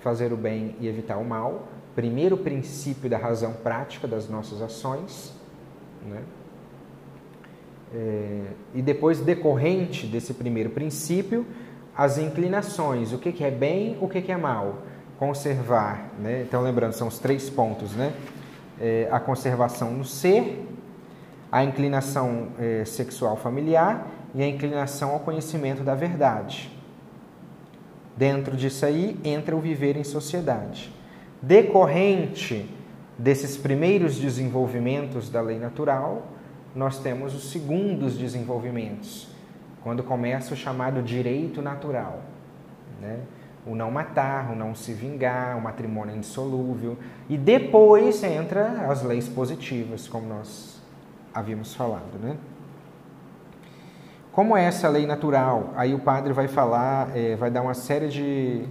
[0.00, 5.32] fazer o bem e evitar o mal, primeiro princípio da razão prática das nossas ações,
[6.06, 6.22] né?
[7.94, 8.42] É,
[8.74, 11.46] e depois, decorrente desse primeiro princípio,
[11.94, 14.78] as inclinações, o que, que é bem, o que, que é mal.
[15.18, 16.42] Conservar, né?
[16.42, 18.12] então lembrando, são os três pontos, né?
[18.80, 20.66] É, a conservação no ser,
[21.50, 26.72] a inclinação é, sexual familiar e a inclinação ao conhecimento da verdade.
[28.16, 30.92] Dentro disso aí entra o viver em sociedade.
[31.42, 32.70] Decorrente
[33.18, 36.28] desses primeiros desenvolvimentos da lei natural,
[36.74, 39.28] nós temos os segundos desenvolvimentos,
[39.82, 42.20] quando começa o chamado direito natural.
[43.00, 43.18] Né?
[43.66, 46.96] O não matar, o não se vingar, o matrimônio indissolúvel.
[47.28, 50.80] E depois entra as leis positivas, como nós
[51.34, 52.18] havíamos falado.
[52.20, 52.36] Né?
[54.30, 55.72] Como é essa lei natural?
[55.76, 58.64] Aí o padre vai falar, é, vai dar uma série de,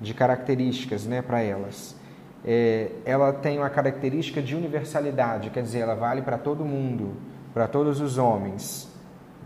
[0.00, 2.00] de características né, para elas.
[2.44, 7.16] É, ela tem uma característica de universalidade, quer dizer, ela vale para todo mundo,
[7.54, 8.92] para todos os homens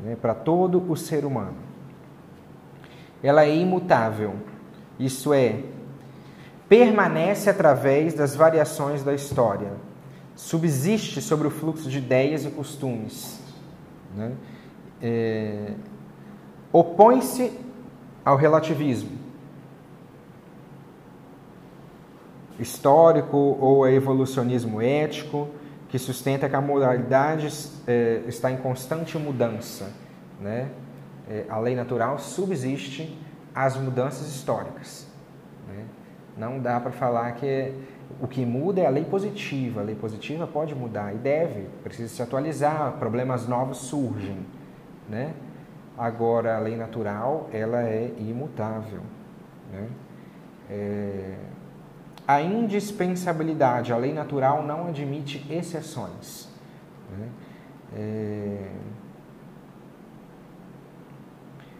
[0.03, 1.57] né, para todo o ser humano.
[3.23, 4.35] Ela é imutável,
[4.99, 5.63] isso é,
[6.69, 9.73] permanece através das variações da história,
[10.35, 13.41] subsiste sobre o fluxo de ideias e costumes,
[14.15, 14.33] né?
[15.03, 15.73] é,
[16.73, 17.59] opõe-se
[18.25, 19.26] ao relativismo
[22.59, 25.49] histórico ou a evolucionismo ético
[25.88, 27.49] que sustenta que a moralidade
[27.87, 29.92] é, está em constante mudança.
[30.40, 30.69] Né?
[31.29, 33.19] É, a lei natural subsiste
[33.55, 35.07] às mudanças históricas.
[35.69, 35.85] Né?
[36.37, 37.73] Não dá para falar que
[38.21, 39.81] o que muda é a lei positiva.
[39.81, 44.38] A lei positiva pode mudar e deve, precisa se atualizar, problemas novos surgem.
[45.09, 45.35] Né?
[45.97, 49.01] Agora, a lei natural, ela é imutável.
[49.73, 49.88] Né?
[50.69, 51.37] É
[52.27, 56.49] a indispensabilidade, a lei natural não admite exceções.
[57.17, 57.29] Né?
[57.95, 58.71] É...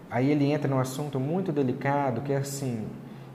[0.09, 2.87] Aí ele entra num assunto muito delicado, que é assim,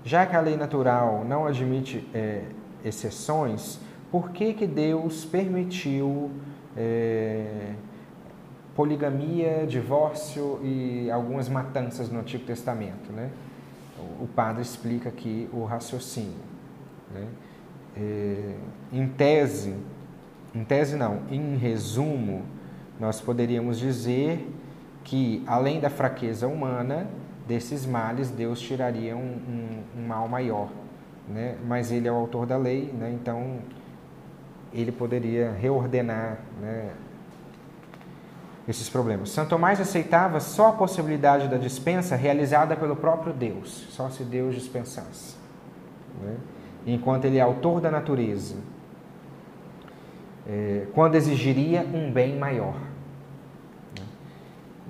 [0.06, 2.43] já que a lei natural não admite é,
[2.84, 3.78] exceções,
[4.10, 6.32] por que, que Deus permitiu
[6.76, 7.74] é,
[8.74, 13.12] poligamia, divórcio e algumas matanças no Antigo Testamento?
[13.12, 13.30] Né?
[14.19, 16.50] O padre explica aqui o raciocínio.
[17.13, 17.28] Né?
[17.97, 18.56] É,
[18.93, 19.76] em tese,
[20.56, 22.43] em tese não, em resumo,
[23.00, 24.47] nós poderíamos dizer
[25.04, 27.08] que, além da fraqueza humana,
[27.47, 30.69] desses males Deus tiraria um, um, um mal maior.
[31.28, 31.58] Né?
[31.65, 33.12] Mas Ele é o autor da lei, né?
[33.13, 33.60] então
[34.74, 36.91] Ele poderia reordenar né,
[38.67, 39.29] esses problemas.
[39.29, 44.56] Santo Tomás aceitava só a possibilidade da dispensa realizada pelo próprio Deus, só se Deus
[44.56, 45.35] dispensasse.
[46.21, 46.35] Né?
[46.86, 48.56] Enquanto ele é autor da natureza,
[50.48, 52.75] é, quando exigiria um bem maior.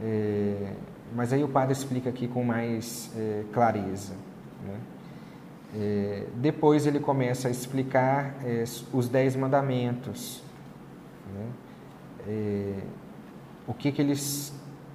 [0.01, 0.73] É,
[1.13, 4.13] mas aí o padre explica aqui com mais é, clareza.
[4.65, 4.79] Né?
[5.75, 8.63] É, depois ele começa a explicar é,
[8.93, 10.43] os dez mandamentos,
[11.33, 11.45] né?
[12.27, 12.73] É,
[13.67, 14.53] o que, que eles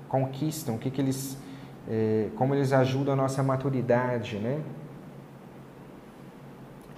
[0.09, 1.39] conquistam, o que, que eles,
[2.37, 4.61] como eles ajudam a nossa maturidade, né?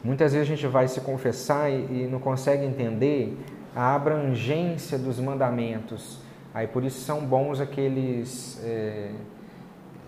[0.09, 3.37] Muitas vezes a gente vai se confessar e, e não consegue entender
[3.77, 6.17] a abrangência dos mandamentos.
[6.55, 9.11] Aí por isso são bons aqueles, é,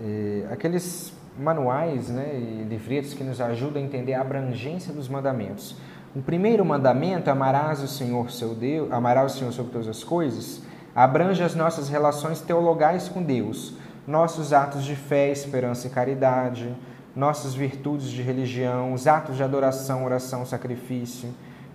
[0.03, 5.76] é, aqueles manuais né, e livretos que nos ajudam a entender a abrangência dos mandamentos.
[6.16, 10.62] O primeiro mandamento, amarás o Senhor seu Deus, amarás o Senhor sobre todas as coisas,
[10.94, 13.74] abrange as nossas relações teologais com Deus,
[14.07, 16.74] nossos atos de fé, esperança e caridade,
[17.20, 21.28] nossas virtudes de religião, os atos de adoração, oração, sacrifício,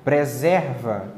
[0.04, 1.14] preserva,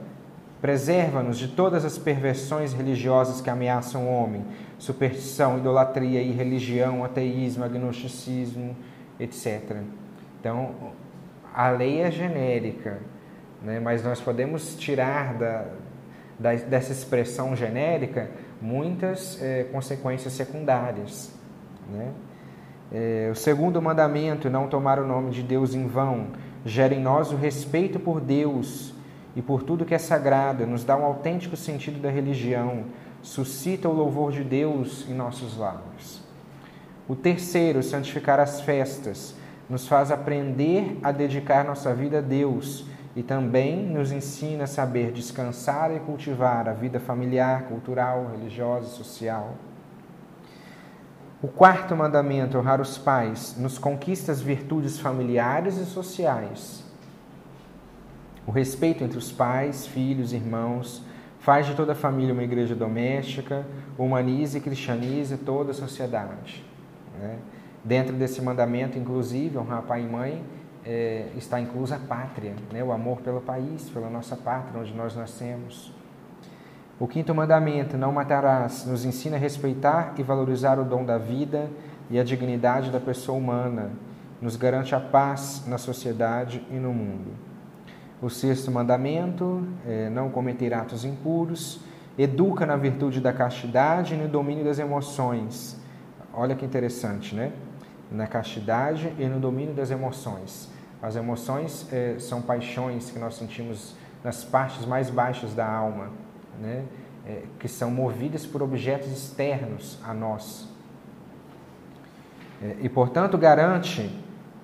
[0.62, 4.44] preserva-nos de todas as perversões religiosas que ameaçam o homem,
[4.78, 8.76] superstição, idolatria, irreligião, ateísmo, agnosticismo,
[9.18, 9.78] etc.
[10.42, 10.76] Então,
[11.54, 13.00] a lei é genérica,
[13.64, 13.80] né?
[13.80, 15.66] mas nós podemos tirar da,
[16.38, 18.30] da, dessa expressão genérica
[18.62, 21.32] muitas é, consequências secundárias.
[21.90, 22.12] Né?
[22.92, 26.28] É, o segundo mandamento, não tomar o nome de Deus em vão,
[26.66, 28.94] gera em nós o respeito por Deus
[29.36, 32.86] e por tudo que é sagrado, nos dá um autêntico sentido da religião,
[33.22, 36.22] suscita o louvor de Deus em nossos lábios.
[37.08, 39.36] O terceiro, santificar as festas,
[39.70, 42.86] nos faz aprender a dedicar nossa vida a Deus
[43.16, 48.90] e também nos ensina a saber descansar e cultivar a vida familiar, cultural, religiosa e
[48.92, 49.56] social.
[51.40, 56.84] O quarto mandamento, honrar os pais, nos conquista as virtudes familiares e sociais.
[58.48, 61.04] O respeito entre os pais, filhos, irmãos,
[61.40, 63.68] faz de toda a família uma igreja doméstica,
[64.00, 66.66] humaniza e cristianiza toda a sociedade.
[67.20, 67.38] Né?
[67.84, 70.44] Dentro desse mandamento, inclusive, honrar pai e mãe,
[70.84, 72.84] é, está inclusa a pátria, né?
[72.84, 75.94] o amor pelo país, pela nossa pátria, onde nós nascemos.
[77.00, 81.70] O quinto mandamento, não matarás, nos ensina a respeitar e valorizar o dom da vida
[82.10, 83.92] e a dignidade da pessoa humana,
[84.42, 87.32] nos garante a paz na sociedade e no mundo.
[88.20, 91.80] O sexto mandamento, é, não cometer atos impuros,
[92.18, 95.80] educa na virtude da castidade e no domínio das emoções.
[96.34, 97.52] Olha que interessante, né?
[98.12, 100.68] Na castidade e no domínio das emoções.
[101.00, 106.10] As emoções é, são paixões que nós sentimos nas partes mais baixas da alma,
[106.60, 106.86] né?
[107.26, 110.68] É, que são movidas por objetos externos a nós.
[112.62, 114.10] É, e, portanto, garante,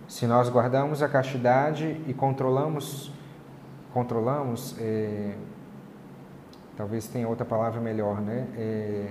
[0.08, 3.12] se nós guardamos a castidade e controlamos
[3.94, 5.36] controlamos, é,
[6.76, 8.48] talvez tenha outra palavra melhor, né?
[8.58, 9.08] É,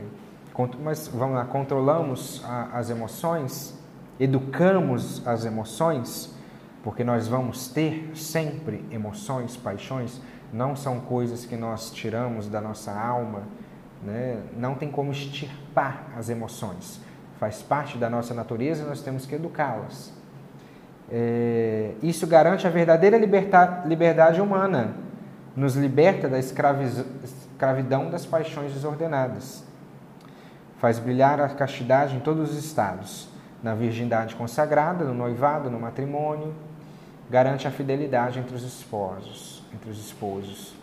[0.82, 3.78] mas vamos lá, controlamos a, as emoções,
[4.18, 6.34] educamos as emoções,
[6.82, 10.20] porque nós vamos ter sempre emoções, paixões,
[10.52, 13.42] não são coisas que nós tiramos da nossa alma,
[14.02, 14.42] né?
[14.56, 17.00] não tem como extirpar as emoções,
[17.38, 20.12] faz parte da nossa natureza e nós temos que educá-las.
[21.10, 24.94] É, isso garante a verdadeira liberdade humana,
[25.54, 29.62] nos liberta da escravidão das paixões desordenadas.
[30.78, 33.28] Faz brilhar a castidade em todos os estados,
[33.62, 36.54] na virgindade consagrada, no noivado, no matrimônio,
[37.30, 40.74] garante a fidelidade entre os esposos, entre os esposos.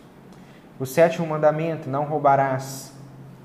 [0.78, 2.92] O sétimo mandamento, não roubarás,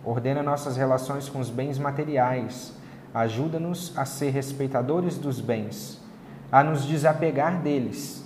[0.04, 2.74] ordena nossas relações com os bens materiais,
[3.14, 6.04] ajuda-nos a ser respeitadores dos bens
[6.52, 8.26] a nos desapegar deles,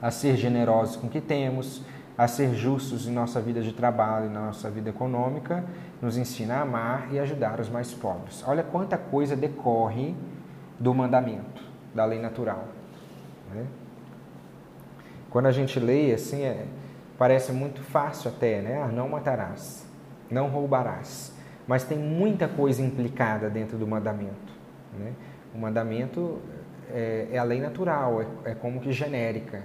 [0.00, 1.82] a ser generosos com o que temos,
[2.16, 5.64] a ser justos em nossa vida de trabalho, na nossa vida econômica,
[6.00, 8.42] nos ensina a amar e ajudar os mais pobres.
[8.46, 10.14] Olha quanta coisa decorre
[10.78, 11.62] do mandamento,
[11.94, 12.64] da lei natural.
[13.54, 13.66] Né?
[15.32, 16.66] Quando a gente lê, assim, é,
[17.16, 18.82] parece muito fácil até, né?
[18.82, 19.86] Ah, não matarás,
[20.30, 21.32] não roubarás.
[21.66, 24.52] Mas tem muita coisa implicada dentro do mandamento.
[24.92, 25.12] Né?
[25.54, 26.38] O mandamento
[26.92, 29.62] é, é a lei natural, é, é como que genérica.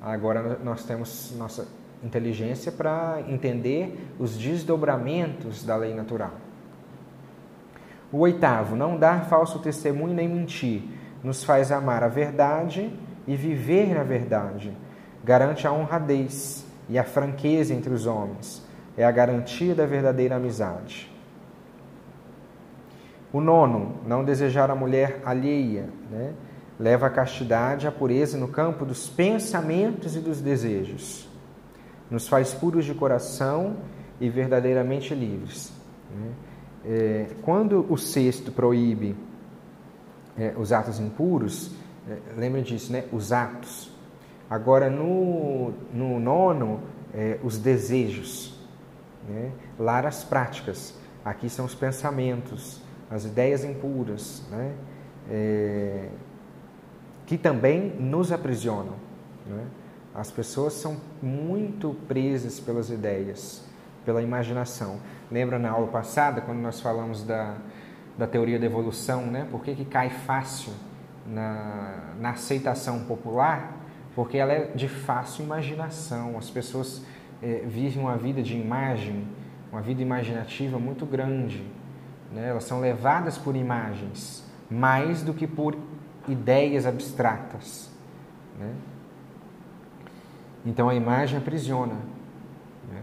[0.00, 1.68] Agora nós temos nossa
[2.02, 6.32] inteligência para entender os desdobramentos da lei natural.
[8.10, 10.82] O oitavo, não dar falso testemunho nem mentir,
[11.22, 12.90] nos faz amar a verdade
[13.26, 14.72] e viver na verdade.
[15.26, 18.64] Garante a honradez e a franqueza entre os homens.
[18.96, 21.12] É a garantia da verdadeira amizade.
[23.32, 26.32] O nono, não desejar a mulher alheia, né?
[26.78, 31.28] leva a castidade, a pureza no campo dos pensamentos e dos desejos.
[32.08, 33.78] Nos faz puros de coração
[34.20, 35.72] e verdadeiramente livres.
[36.14, 36.30] Né?
[36.84, 39.16] É, quando o sexto proíbe
[40.38, 41.72] é, os atos impuros,
[42.08, 43.06] é, lembra disso, né?
[43.10, 43.95] Os atos.
[44.48, 46.80] Agora, no, no nono,
[47.12, 48.54] é, os desejos.
[49.28, 49.50] Né?
[49.78, 50.94] Lá as práticas.
[51.24, 52.80] Aqui são os pensamentos,
[53.10, 54.44] as ideias impuras.
[54.50, 54.72] Né?
[55.28, 56.08] É,
[57.26, 58.94] que também nos aprisionam.
[59.46, 59.66] Né?
[60.14, 63.64] As pessoas são muito presas pelas ideias,
[64.04, 65.00] pela imaginação.
[65.30, 67.56] Lembra na aula passada, quando nós falamos da,
[68.16, 69.46] da teoria da evolução, né?
[69.50, 70.72] por que, que cai fácil
[71.26, 73.75] na, na aceitação popular?
[74.16, 76.36] Porque ela é de fácil imaginação.
[76.38, 77.04] As pessoas
[77.42, 79.28] é, vivem uma vida de imagem,
[79.70, 81.62] uma vida imaginativa muito grande.
[82.32, 82.48] Né?
[82.48, 85.76] Elas são levadas por imagens, mais do que por
[86.26, 87.90] ideias abstratas.
[88.58, 88.72] Né?
[90.64, 91.94] Então a imagem aprisiona.
[92.90, 93.02] Né?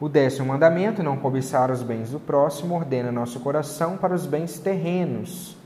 [0.00, 4.58] O décimo mandamento, não cobiçar os bens do próximo, ordena nosso coração para os bens
[4.58, 5.56] terrenos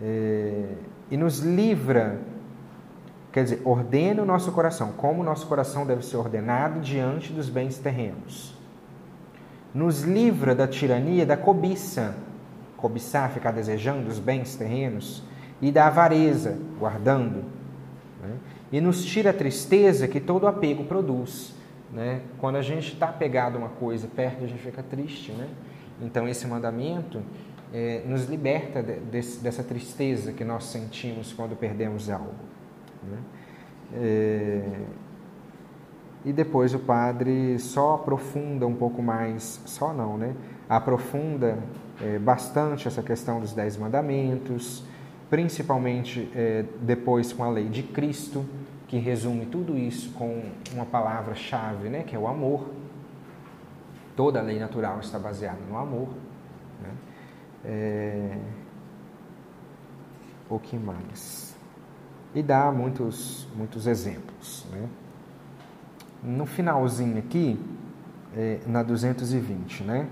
[0.00, 0.72] é,
[1.10, 2.20] e nos livra,
[3.32, 7.48] quer dizer, ordena o nosso coração, como o nosso coração deve ser ordenado diante dos
[7.48, 8.56] bens terrenos.
[9.74, 12.14] Nos livra da tirania da cobiça,
[12.76, 15.22] cobiçar, ficar desejando os bens terrenos,
[15.60, 17.44] e da avareza, guardando.
[18.22, 18.36] Né?
[18.72, 21.54] E nos tira a tristeza que todo apego produz.
[21.92, 22.20] Né?
[22.38, 25.32] Quando a gente está apegado a uma coisa perto, a gente fica triste.
[25.32, 25.48] Né?
[26.00, 27.20] Então, esse mandamento
[27.72, 32.34] é, nos liberta de, dessa tristeza que nós sentimos quando perdemos algo.
[33.02, 33.18] Né?
[33.94, 34.80] É,
[36.24, 40.34] e depois o padre só aprofunda um pouco mais, só não, né?
[40.68, 41.58] Aprofunda
[42.02, 44.84] é, bastante essa questão dos dez mandamentos,
[45.30, 48.44] principalmente é, depois com a lei de Cristo,
[48.88, 50.42] que resume tudo isso com
[50.72, 52.02] uma palavra-chave, né?
[52.02, 52.68] Que é o amor.
[54.16, 56.08] Toda a lei natural está baseada no amor.
[56.82, 56.90] Né?
[57.64, 58.38] É...
[60.50, 61.47] O que mais?
[62.38, 64.64] E dá muitos, muitos exemplos.
[64.70, 64.86] Né?
[66.22, 67.58] No finalzinho aqui,
[68.36, 70.06] é, na 220, né?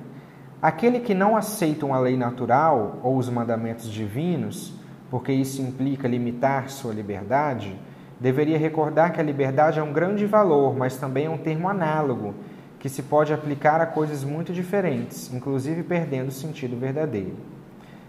[0.61, 4.75] Aquele que não aceita uma lei natural ou os mandamentos divinos,
[5.09, 7.79] porque isso implica limitar sua liberdade,
[8.19, 12.35] deveria recordar que a liberdade é um grande valor, mas também é um termo análogo
[12.81, 17.37] que se pode aplicar a coisas muito diferentes, inclusive perdendo o sentido verdadeiro.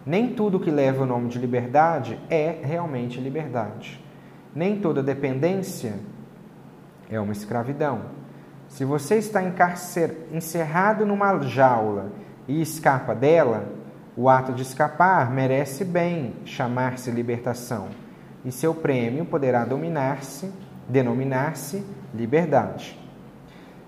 [0.03, 4.06] Nem tudo que leva o nome de liberdade é realmente liberdade.
[4.57, 5.99] Nem toda dependência
[7.11, 8.01] é uma escravidão.
[8.67, 9.39] Se você está
[10.31, 12.11] encerrado numa jaula
[12.47, 13.69] e escapa dela,
[14.15, 17.89] o ato de escapar merece bem chamar-se libertação,
[18.43, 20.51] e seu prêmio poderá dominar-se,
[20.89, 22.99] denominar-se liberdade.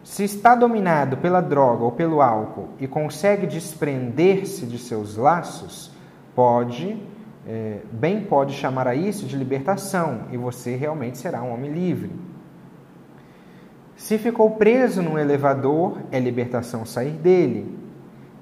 [0.04, 5.92] Se está dominado pela droga ou pelo álcool e consegue desprender-se de seus laços,
[6.36, 7.02] pode,
[7.52, 12.12] é, bem pode chamar a isso de libertação, e você realmente será um homem livre.
[13.96, 17.76] Se ficou preso num elevador, é libertação sair dele.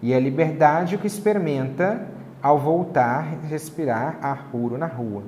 [0.02, 2.06] E é liberdade o que experimenta
[2.44, 5.24] ao voltar e respirar ar puro na rua.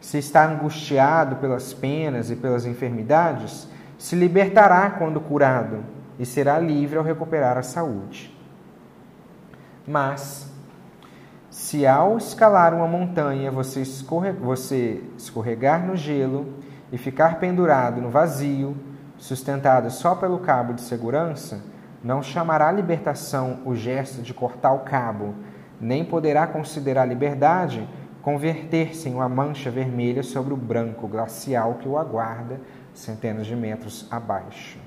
[0.00, 3.68] Se está angustiado pelas penas e pelas enfermidades,
[3.98, 5.84] se libertará quando curado
[6.18, 8.34] e será livre ao recuperar a saúde.
[9.86, 10.49] Mas,
[11.50, 13.82] se ao escalar uma montanha você,
[14.40, 16.54] você escorregar no gelo
[16.92, 18.76] e ficar pendurado no vazio,
[19.18, 21.60] sustentado só pelo cabo de segurança,
[22.02, 25.34] não chamará libertação o gesto de cortar o cabo,
[25.80, 27.86] nem poderá considerar liberdade
[28.22, 32.60] converter-se em uma mancha vermelha sobre o branco glacial que o aguarda
[32.94, 34.78] centenas de metros abaixo.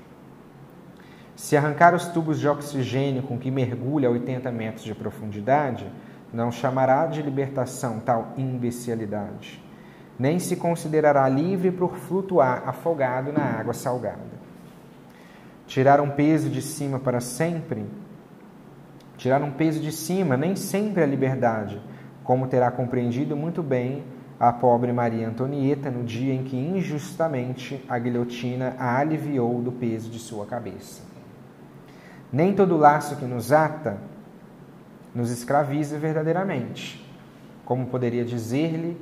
[1.36, 5.90] Se arrancar os tubos de oxigênio com que mergulha a 80 metros de profundidade,
[6.34, 9.64] não chamará de libertação tal imbecilidade
[10.18, 14.44] nem se considerará livre por flutuar afogado na água salgada.
[15.66, 17.84] Tirar um peso de cima para sempre,
[19.16, 21.80] tirar um peso de cima nem sempre é liberdade,
[22.22, 24.04] como terá compreendido muito bem
[24.38, 30.10] a pobre Maria Antonieta no dia em que injustamente a guilhotina a aliviou do peso
[30.10, 31.02] de sua cabeça.
[32.32, 33.96] Nem todo laço que nos ata
[35.14, 37.04] nos escraviza verdadeiramente,
[37.64, 38.96] como poderia dizer-lhe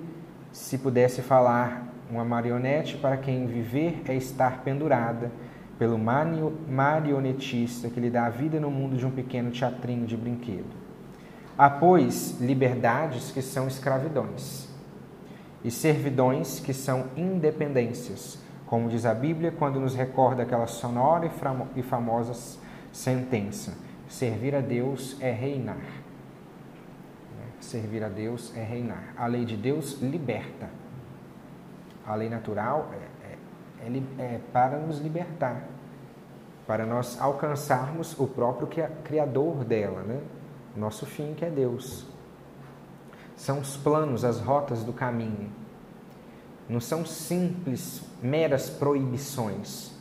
[0.53, 5.33] se pudesse falar uma marionete para quem viver é estar pendurada
[5.79, 10.83] pelo marionetista que lhe dá a vida no mundo de um pequeno teatrinho de brinquedo.
[11.57, 14.69] Há, pois, liberdades que são escravidões
[15.65, 21.31] e servidões que são independências, como diz a Bíblia quando nos recorda aquela sonora
[21.75, 22.59] e famosa
[22.93, 23.73] sentença:
[24.09, 26.02] servir a Deus é reinar
[27.73, 29.15] servir a Deus é reinar.
[29.17, 30.69] A lei de Deus liberta.
[32.07, 35.65] A lei natural é, é, é, é para nos libertar,
[36.67, 38.69] para nós alcançarmos o próprio
[39.05, 40.21] Criador dela, né?
[40.77, 42.07] nosso fim que é Deus.
[43.37, 45.51] São os planos, as rotas do caminho.
[46.69, 49.93] Não são simples, meras proibições.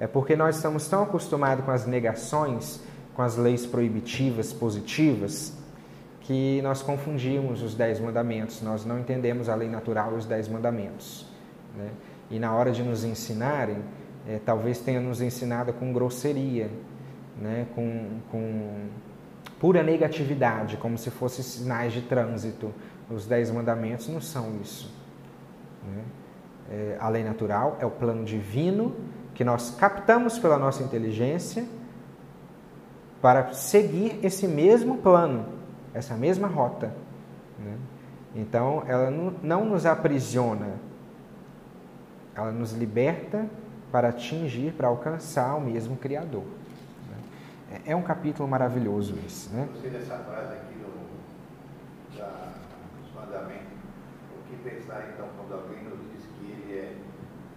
[0.00, 2.80] É porque nós estamos tão acostumados com as negações,
[3.14, 5.57] com as leis proibitivas, positivas,
[6.28, 10.46] que nós confundimos os dez mandamentos, nós não entendemos a lei natural e os dez
[10.46, 11.26] mandamentos.
[11.74, 11.88] Né?
[12.30, 13.78] E na hora de nos ensinarem,
[14.28, 16.70] é, talvez tenha nos ensinado com grosseria,
[17.40, 17.66] né?
[17.74, 18.88] com, com
[19.58, 22.74] pura negatividade, como se fossem sinais de trânsito.
[23.10, 24.94] Os dez mandamentos não são isso.
[25.82, 26.04] Né?
[26.70, 28.94] é, a lei natural, é o plano divino
[29.34, 31.64] que nós captamos pela nossa inteligência
[33.22, 35.46] para seguir esse mesmo plano,
[35.94, 36.94] essa mesma rota.
[37.58, 37.76] Né?
[38.34, 40.74] Então, ela não, nos aprisiona,
[42.34, 43.46] ela nos liberta
[43.90, 46.44] para atingir, para alcançar o mesmo Criador.
[47.08, 47.80] Né?
[47.86, 49.50] É, é um capítulo maravilhoso esse.
[49.50, 49.66] Né?
[49.72, 52.52] Gostei dessa frase aqui no, da,
[53.00, 53.66] dos mandamentos.
[54.38, 56.96] O que pensar então quando alguém nos diz que ele é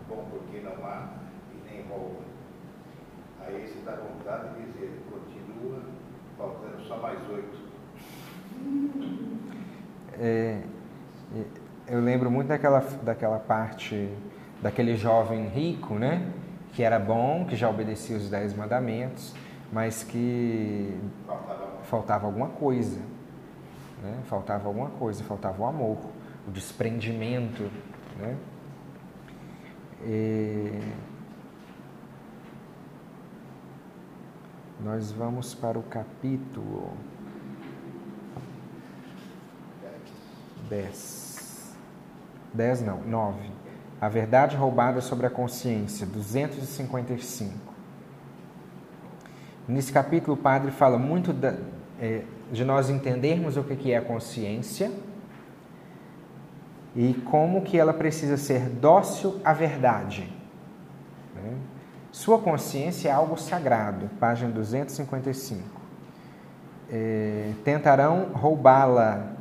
[0.08, 1.10] bom porque não há
[1.54, 2.22] e nem rouba?
[3.46, 5.82] Aí você com vontade de dizer, continua
[6.38, 7.61] faltando só mais oito.
[10.20, 10.62] É,
[11.88, 14.10] eu lembro muito daquela, daquela parte
[14.62, 16.32] daquele jovem rico, né?
[16.74, 19.34] Que era bom, que já obedecia os dez mandamentos,
[19.72, 20.96] mas que
[21.84, 23.00] faltava alguma coisa.
[24.02, 24.20] Né?
[24.26, 25.98] Faltava alguma coisa, faltava o amor,
[26.48, 27.70] o desprendimento.
[28.20, 28.38] Né?
[30.04, 30.80] E...
[34.80, 36.92] Nós vamos para o capítulo
[40.72, 41.76] 10.
[42.54, 43.38] 10 não, 9.
[44.00, 47.54] A verdade roubada sobre a consciência, 255.
[49.68, 51.56] Nesse capítulo, o padre fala muito da,
[52.00, 54.92] é, de nós entendermos o que é a consciência
[56.96, 60.32] e como que ela precisa ser dócil à verdade.
[61.36, 61.54] Né?
[62.14, 65.82] Sua consciência é algo sagrado, página 255.
[66.90, 69.41] É, tentarão roubá-la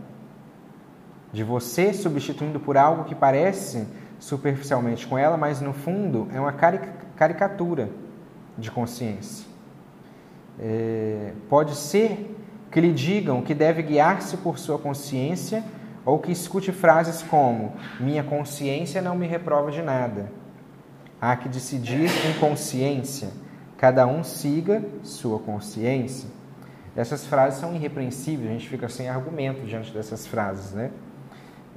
[1.33, 3.87] de você, substituindo por algo que parece
[4.18, 6.53] superficialmente com ela, mas no fundo é uma
[7.16, 7.89] caricatura
[8.59, 9.47] de consciência.
[10.59, 12.37] É, pode ser
[12.70, 15.64] que lhe digam que deve guiar-se por sua consciência
[16.05, 20.31] ou que escute frases como: Minha consciência não me reprova de nada.
[21.20, 23.31] Há que decidir em consciência.
[23.76, 26.28] Cada um siga sua consciência.
[26.95, 30.91] Essas frases são irrepreensíveis, a gente fica sem argumento diante dessas frases, né?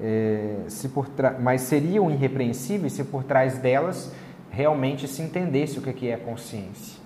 [0.01, 1.07] É, se por
[1.39, 4.11] mas seriam irrepreensíveis se por trás delas
[4.49, 6.99] realmente se entendesse o que é consciência.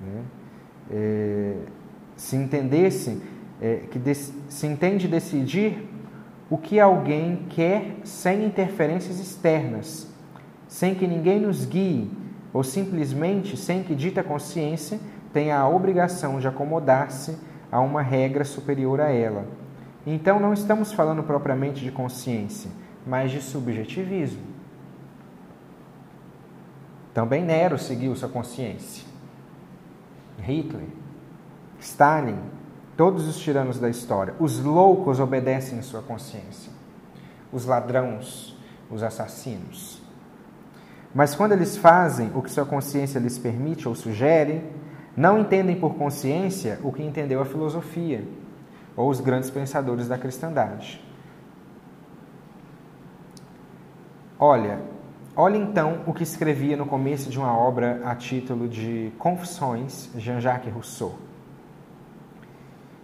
[0.00, 0.22] Né?
[0.90, 1.54] É,
[2.16, 3.20] se entendesse
[3.60, 5.88] é, que se entende decidir
[6.48, 10.08] o que alguém quer sem interferências externas,
[10.68, 12.10] sem que ninguém nos guie,
[12.52, 14.98] ou simplesmente sem que dita consciência
[15.32, 17.36] tenha a obrigação de acomodar-se
[17.70, 19.46] a uma regra superior a ela.
[20.06, 22.70] Então não estamos falando propriamente de consciência,
[23.04, 24.54] mas de subjetivismo.
[27.12, 29.04] Também Nero seguiu sua consciência.
[30.38, 30.86] Hitler,
[31.80, 32.38] Stalin,
[32.96, 34.34] todos os tiranos da história.
[34.38, 36.70] Os loucos obedecem sua consciência.
[37.52, 38.56] Os ladrões,
[38.88, 40.00] os assassinos.
[41.12, 44.62] Mas quando eles fazem o que sua consciência lhes permite ou sugere,
[45.16, 48.22] não entendem por consciência o que entendeu a filosofia
[48.96, 51.00] ou os grandes pensadores da cristandade.
[54.38, 54.80] Olha,
[55.34, 60.72] olha então o que escrevia no começo de uma obra a título de Confissões, Jean-Jacques
[60.72, 61.14] Rousseau.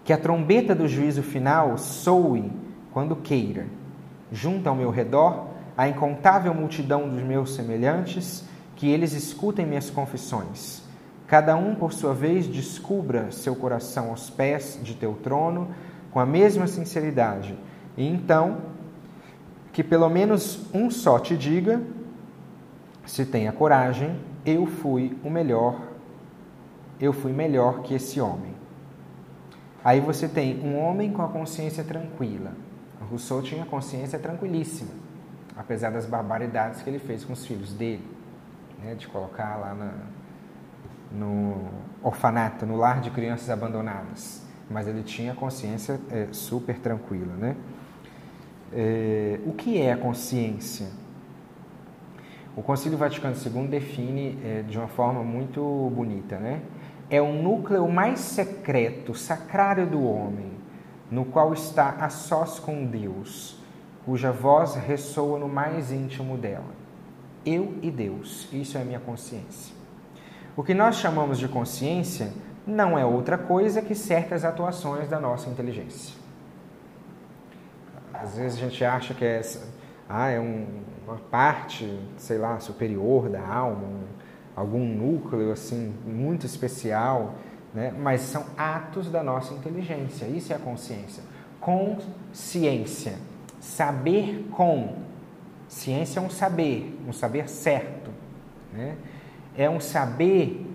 [0.05, 2.51] Que a trombeta do juízo final soe
[2.93, 3.67] quando queira,
[4.31, 8.45] junto ao meu redor, a incontável multidão dos meus semelhantes,
[8.77, 10.82] que eles escutem minhas confissões
[11.33, 15.71] Cada um, por sua vez, descubra seu coração aos pés de teu trono
[16.11, 17.59] com a mesma sinceridade.
[17.97, 18.59] E então,
[19.73, 21.81] que pelo menos um só te diga,
[23.07, 24.15] se tenha coragem,
[24.45, 25.81] eu fui o melhor,
[27.01, 28.53] eu fui melhor que esse homem.
[29.83, 32.53] Aí você tem um homem com a consciência tranquila.
[33.11, 34.91] Rousseau tinha consciência tranquilíssima,
[35.57, 38.07] apesar das barbaridades que ele fez com os filhos dele,
[38.85, 39.93] né, de colocar lá na,
[41.15, 41.69] no
[42.03, 47.57] orfanato, no lar de crianças abandonadas, mas ele tinha consciência é, super tranquila, né?
[48.73, 50.87] É, o que é a consciência?
[52.57, 56.61] O Concílio Vaticano II define é, de uma forma muito bonita, né?
[57.09, 60.53] É o núcleo mais secreto, sacrário do homem,
[61.11, 63.59] no qual está a sós com Deus,
[64.05, 66.83] cuja voz ressoa no mais íntimo dela.
[67.45, 69.82] Eu e Deus, isso é a minha consciência.
[70.57, 72.33] O que nós chamamos de consciência
[72.67, 76.15] não é outra coisa que certas atuações da nossa inteligência.
[78.13, 79.41] Às vezes a gente acha que é,
[80.09, 80.67] ah, é um,
[81.07, 84.05] uma parte, sei lá, superior da alma, um,
[84.55, 87.35] algum núcleo assim muito especial,
[87.75, 87.93] né?
[87.99, 90.27] mas são atos da nossa inteligência.
[90.27, 91.23] Isso é a consciência.
[91.61, 93.15] Consciência.
[93.59, 94.97] Saber com.
[95.67, 98.11] Ciência é um saber, um saber certo.
[98.73, 98.97] Né?
[99.57, 100.67] É um saber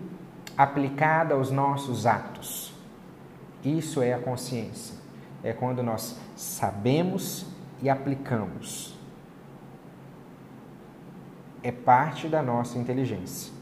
[0.57, 2.73] aplicado aos nossos atos.
[3.63, 4.95] Isso é a consciência.
[5.43, 7.45] É quando nós sabemos
[7.81, 8.97] e aplicamos.
[11.61, 13.53] É parte da nossa inteligência.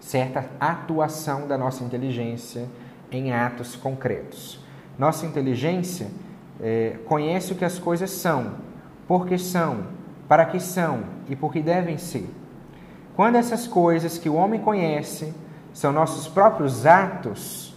[0.00, 2.68] Certa atuação da nossa inteligência
[3.10, 4.60] em atos concretos.
[4.98, 6.08] Nossa inteligência
[6.60, 8.56] é, conhece o que as coisas são,
[9.06, 9.86] por que são,
[10.28, 12.28] para que são e por que devem ser.
[13.20, 15.34] Quando essas coisas que o homem conhece
[15.74, 17.76] são nossos próprios atos,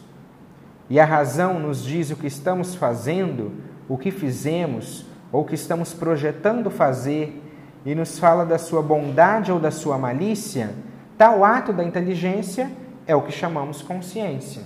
[0.89, 3.52] e a razão nos diz o que estamos fazendo,
[3.89, 7.44] o que fizemos ou o que estamos projetando fazer,
[7.86, 10.74] e nos fala da sua bondade ou da sua malícia,
[11.18, 12.72] tal ato da inteligência
[13.06, 14.62] é o que chamamos consciência.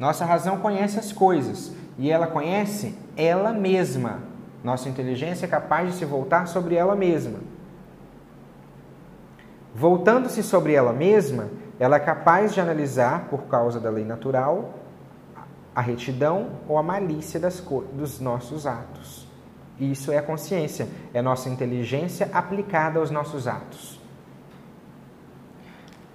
[0.00, 4.20] Nossa razão conhece as coisas e ela conhece ela mesma.
[4.64, 7.55] Nossa inteligência é capaz de se voltar sobre ela mesma.
[9.78, 14.72] Voltando-se sobre ela mesma, ela é capaz de analisar, por causa da lei natural,
[15.74, 17.62] a retidão ou a malícia das
[17.92, 19.28] dos nossos atos.
[19.78, 24.00] Isso é a consciência, é nossa inteligência aplicada aos nossos atos.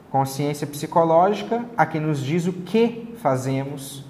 [0.09, 4.03] Consciência psicológica, a que nos diz o que fazemos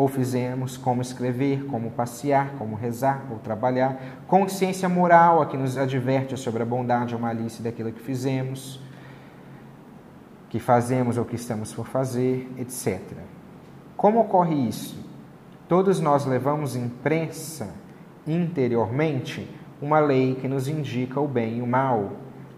[0.00, 4.00] ou fizemos, como escrever, como passear, como rezar ou trabalhar.
[4.26, 8.80] Consciência moral, a que nos adverte sobre a bondade ou malícia daquilo que fizemos,
[10.48, 12.98] que fazemos ou que estamos por fazer, etc.
[13.94, 15.06] Como ocorre isso?
[15.68, 17.68] Todos nós levamos impressa
[18.26, 19.46] interiormente
[19.82, 22.12] uma lei que nos indica o bem e o mal,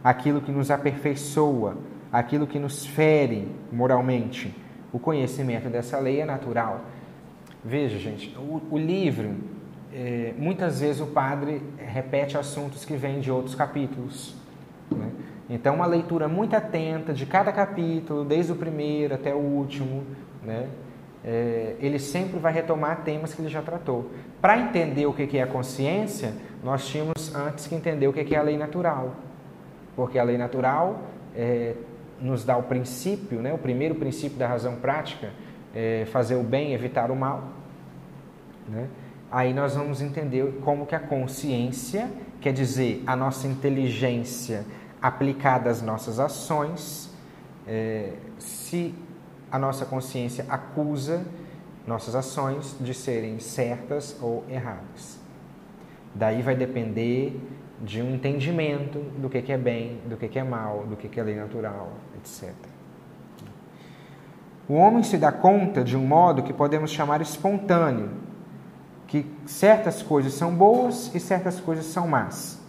[0.04, 1.76] aquilo que nos aperfeiçoa,
[2.12, 4.56] aquilo que nos fere moralmente.
[4.92, 6.91] O conhecimento dessa lei é natural.
[7.64, 9.36] Veja, gente, o, o livro,
[9.92, 14.34] é, muitas vezes o padre repete assuntos que vêm de outros capítulos.
[14.90, 15.10] Né?
[15.48, 20.04] Então, uma leitura muito atenta de cada capítulo, desde o primeiro até o último,
[20.42, 20.68] né?
[21.24, 24.10] É, ele sempre vai retomar temas que ele já tratou.
[24.40, 26.34] Para entender o que é a consciência,
[26.64, 29.14] nós tínhamos antes que entender o que é a lei natural.
[29.94, 31.00] Porque a lei natural
[31.36, 31.74] é,
[32.20, 35.30] nos dá o princípio, né, o primeiro princípio da razão prática,
[35.74, 37.48] é fazer o bem, evitar o mal.
[38.68, 38.88] Né?
[39.30, 42.10] Aí nós vamos entender como que a consciência,
[42.40, 44.64] quer dizer, a nossa inteligência
[45.00, 47.10] aplicada às nossas ações,
[47.66, 48.94] é, se
[49.50, 51.24] a nossa consciência acusa
[51.86, 55.18] nossas ações de serem certas ou erradas.
[56.14, 57.40] Daí vai depender
[57.80, 61.34] de um entendimento do que, é bem, do que, é mal, do que, é lei
[61.34, 62.52] natural, etc.
[64.68, 68.10] O homem se dá conta de um modo que podemos chamar espontâneo,
[69.06, 72.60] que certas coisas são boas e certas coisas são más.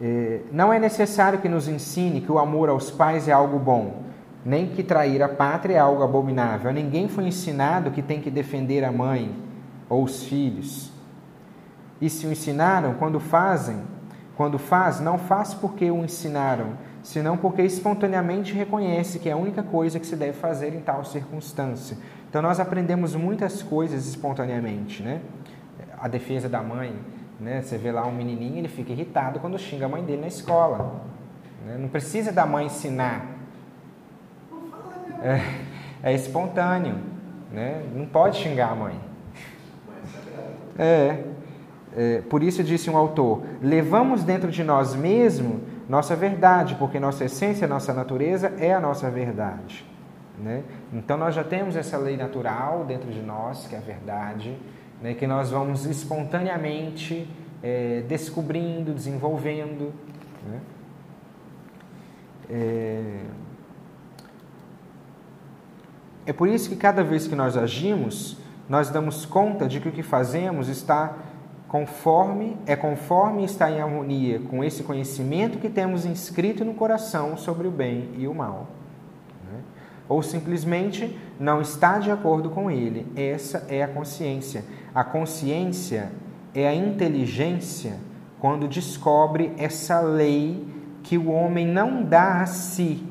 [0.00, 4.02] É, não é necessário que nos ensine que o amor aos pais é algo bom,
[4.44, 6.72] nem que trair a pátria é algo abominável.
[6.72, 9.34] Ninguém foi ensinado que tem que defender a mãe
[9.88, 10.92] ou os filhos.
[12.00, 13.82] E se o ensinaram, quando fazem,
[14.36, 19.62] quando faz, não faz porque o ensinaram, senão porque espontaneamente reconhece que é a única
[19.62, 21.96] coisa que se deve fazer em tal circunstância.
[22.28, 25.20] Então nós aprendemos muitas coisas espontaneamente, né?
[25.98, 26.94] A defesa da mãe,
[27.40, 27.62] né?
[27.62, 31.02] Você vê lá um menininho, ele fica irritado quando xinga a mãe dele na escola.
[31.64, 31.76] Né?
[31.78, 33.26] Não precisa da mãe ensinar.
[35.22, 36.96] É, é espontâneo,
[37.52, 37.82] né?
[37.94, 39.00] Não pode xingar a mãe.
[40.78, 41.24] É.
[41.96, 47.24] É, por isso disse um autor: levamos dentro de nós mesmos nossa verdade, porque nossa
[47.24, 49.86] essência, nossa natureza é a nossa verdade.
[50.38, 50.62] Né?
[50.92, 54.56] Então nós já temos essa lei natural dentro de nós, que é a verdade,
[55.00, 55.14] né?
[55.14, 57.28] que nós vamos espontaneamente
[57.62, 59.92] é, descobrindo, desenvolvendo.
[60.46, 60.60] Né?
[62.50, 63.20] É...
[66.26, 68.36] é por isso que cada vez que nós agimos,
[68.68, 71.16] nós damos conta de que o que fazemos está
[71.68, 77.68] conforme é conforme está em harmonia com esse conhecimento que temos inscrito no coração sobre
[77.68, 78.68] o bem e o mal.
[79.44, 79.60] Né?
[80.08, 83.06] Ou simplesmente não está de acordo com ele.
[83.14, 84.64] Essa é a consciência.
[84.94, 86.10] A consciência
[86.54, 87.96] é a inteligência
[88.40, 90.66] quando descobre essa lei
[91.02, 93.06] que o homem não dá a si,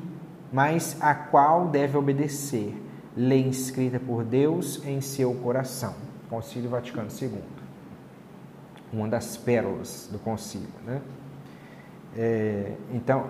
[0.52, 2.74] mas a qual deve obedecer.
[3.16, 5.94] Lei inscrita por Deus em seu coração.
[6.28, 7.57] Concílio Vaticano II
[8.92, 10.68] uma das pérolas do concílio.
[10.86, 11.00] Né?
[12.16, 13.26] É, então,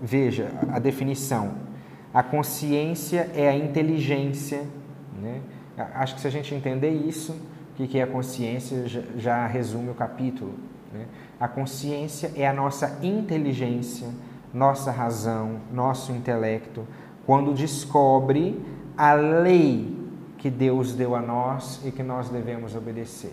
[0.00, 1.52] veja a definição.
[2.12, 4.62] A consciência é a inteligência.
[5.20, 5.40] Né?
[5.94, 7.36] Acho que se a gente entender isso,
[7.78, 8.86] o que é a consciência
[9.16, 10.54] já resume o capítulo.
[10.92, 11.06] Né?
[11.38, 14.08] A consciência é a nossa inteligência,
[14.52, 16.86] nossa razão, nosso intelecto,
[17.24, 18.60] quando descobre
[18.96, 19.96] a lei
[20.36, 23.32] que Deus deu a nós e que nós devemos obedecer.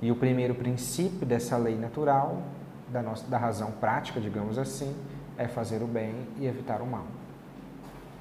[0.00, 2.42] E o primeiro princípio dessa lei natural,
[2.88, 4.94] da, nossa, da razão prática, digamos assim,
[5.38, 7.06] é fazer o bem e evitar o mal.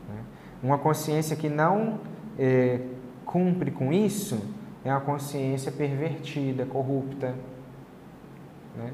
[0.10, 0.24] Né?
[0.64, 2.00] Uma consciência que não
[2.38, 2.80] é,
[3.26, 4.40] cumpre com isso
[4.84, 7.36] é uma consciência pervertida, corrupta.
[8.76, 8.94] Né?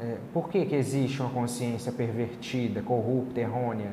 [0.00, 3.92] É, por que, que existe uma consciência pervertida, corrupta, errônea?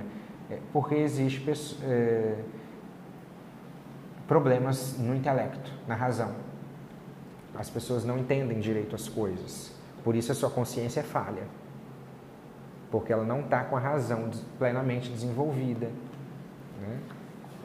[0.50, 2.36] É, porque existe é,
[4.28, 6.47] problemas no intelecto, na razão.
[7.58, 9.72] As pessoas não entendem direito as coisas.
[10.04, 11.44] Por isso a sua consciência é falha.
[12.92, 15.88] Porque ela não está com a razão plenamente desenvolvida.
[16.80, 17.00] Né?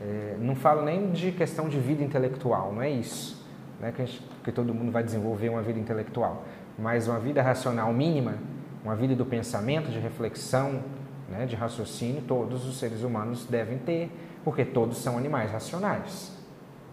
[0.00, 3.46] É, não falo nem de questão de vida intelectual, não é isso.
[3.80, 6.42] Não é que, gente, que todo mundo vai desenvolver uma vida intelectual.
[6.78, 8.34] Mas uma vida racional mínima,
[8.82, 10.82] uma vida do pensamento, de reflexão,
[11.28, 14.10] né, de raciocínio, todos os seres humanos devem ter,
[14.44, 16.32] porque todos são animais racionais.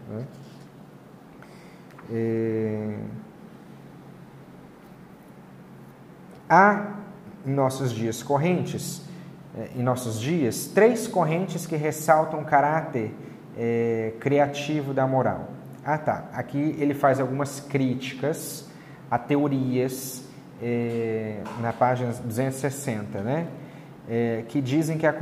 [0.08, 0.24] Né?
[2.12, 2.98] É...
[6.48, 6.96] Há
[7.46, 9.02] em nossos dias correntes,
[9.56, 13.14] é, em nossos dias, três correntes que ressaltam o caráter
[13.56, 15.48] é, criativo da moral.
[15.84, 16.24] Ah, tá.
[16.32, 18.68] Aqui ele faz algumas críticas
[19.10, 20.24] a teorias
[20.62, 23.46] é, na página 260, né?
[24.08, 25.14] É, que dizem que a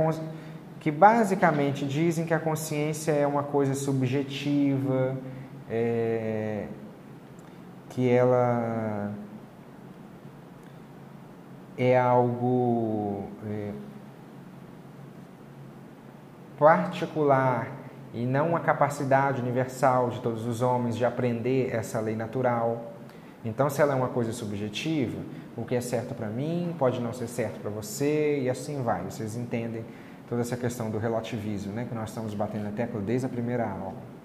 [0.79, 5.17] que basicamente dizem que a consciência é uma coisa subjetiva,
[5.69, 6.67] é,
[7.89, 9.13] que ela
[11.77, 13.71] é algo é,
[16.57, 17.71] particular
[18.13, 22.93] e não uma capacidade universal de todos os homens de aprender essa lei natural.
[23.45, 25.21] Então, se ela é uma coisa subjetiva,
[25.55, 29.03] o que é certo para mim pode não ser certo para você e assim vai.
[29.03, 29.85] Vocês entendem
[30.27, 33.69] toda essa questão do relativismo, né, que nós estamos batendo na tecla desde a primeira
[33.69, 34.18] aula.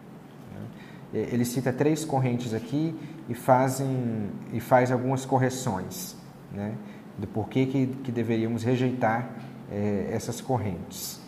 [1.15, 2.99] Ele cita três correntes aqui
[3.29, 6.17] e, fazem, e faz algumas correções
[6.53, 6.75] né,
[7.17, 9.31] do porquê que, que deveríamos rejeitar
[9.71, 11.21] é, essas correntes.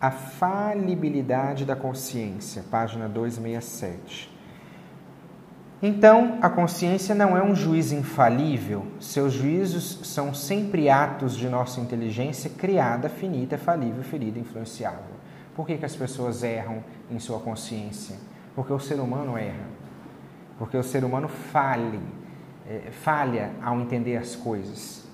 [0.00, 4.33] A falibilidade da consciência, página 267.
[5.86, 11.78] Então, a consciência não é um juiz infalível, seus juízos são sempre atos de nossa
[11.78, 15.14] inteligência criada, finita, falível, ferida, influenciável.
[15.54, 18.16] Por que, que as pessoas erram em sua consciência?
[18.56, 19.66] Porque o ser humano erra.
[20.58, 22.00] Porque o ser humano fale,
[22.66, 25.06] é, falha ao entender as coisas.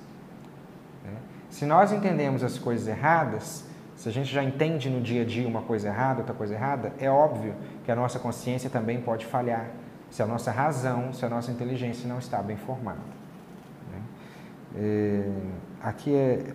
[1.04, 1.16] Né?
[1.48, 3.64] Se nós entendemos as coisas erradas,
[3.96, 6.92] se a gente já entende no dia a dia uma coisa errada, outra coisa errada,
[7.00, 9.66] é óbvio que a nossa consciência também pode falhar
[10.10, 12.98] se a nossa razão, se a nossa inteligência não está bem formada.
[13.90, 14.02] Né?
[14.76, 15.30] É,
[15.82, 16.52] aqui é,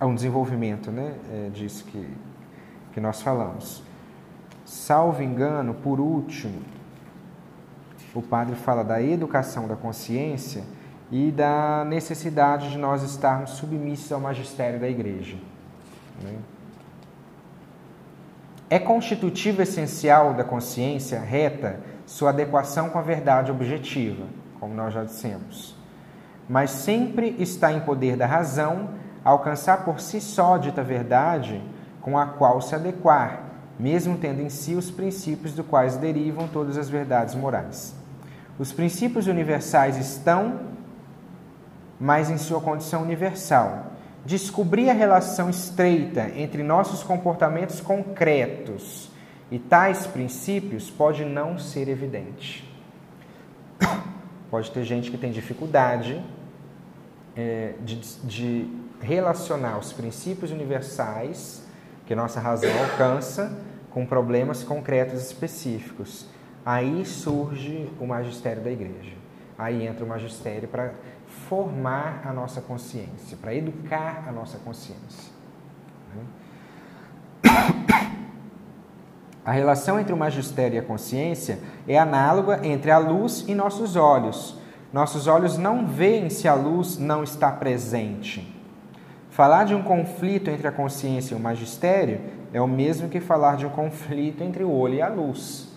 [0.00, 2.08] é, um desenvolvimento né, é, disso que,
[2.92, 3.82] que nós falamos.
[4.64, 6.60] Salvo engano, por último,
[8.14, 10.64] o padre fala da educação da consciência
[11.10, 15.36] e da necessidade de nós estarmos submissos ao magistério da igreja.
[16.22, 16.36] Né?
[18.68, 24.24] É constitutivo essencial da consciência reta sua adequação com a verdade objetiva,
[24.58, 25.76] como nós já dissemos.
[26.48, 28.88] Mas sempre está em poder da razão
[29.22, 31.62] alcançar por si só dita verdade
[32.00, 33.42] com a qual se adequar,
[33.78, 37.94] mesmo tendo em si os princípios do quais derivam todas as verdades morais.
[38.58, 40.60] Os princípios universais estão,
[42.00, 43.84] mas em sua condição universal.
[44.24, 49.07] Descobrir a relação estreita entre nossos comportamentos concretos
[49.50, 52.68] e tais princípios pode não ser evidente.
[54.50, 56.22] Pode ter gente que tem dificuldade
[57.36, 58.70] é, de, de
[59.00, 61.66] relacionar os princípios universais
[62.06, 66.26] que nossa razão alcança com problemas concretos específicos.
[66.64, 69.12] Aí surge o magistério da igreja.
[69.58, 70.92] Aí entra o magistério para
[71.48, 75.30] formar a nossa consciência, para educar a nossa consciência.
[76.14, 76.22] Né?
[79.48, 83.96] A relação entre o magistério e a consciência é análoga entre a luz e nossos
[83.96, 84.58] olhos.
[84.92, 88.46] Nossos olhos não veem se a luz não está presente.
[89.30, 92.20] Falar de um conflito entre a consciência e o magistério
[92.52, 95.68] é o mesmo que falar de um conflito entre o olho e a luz.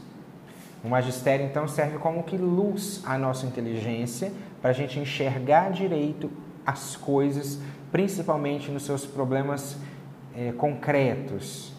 [0.83, 6.29] O magistério, então, serve como que luz à nossa inteligência para a gente enxergar direito
[6.65, 7.57] as coisas,
[7.89, 9.77] principalmente nos seus problemas
[10.35, 11.71] é, concretos,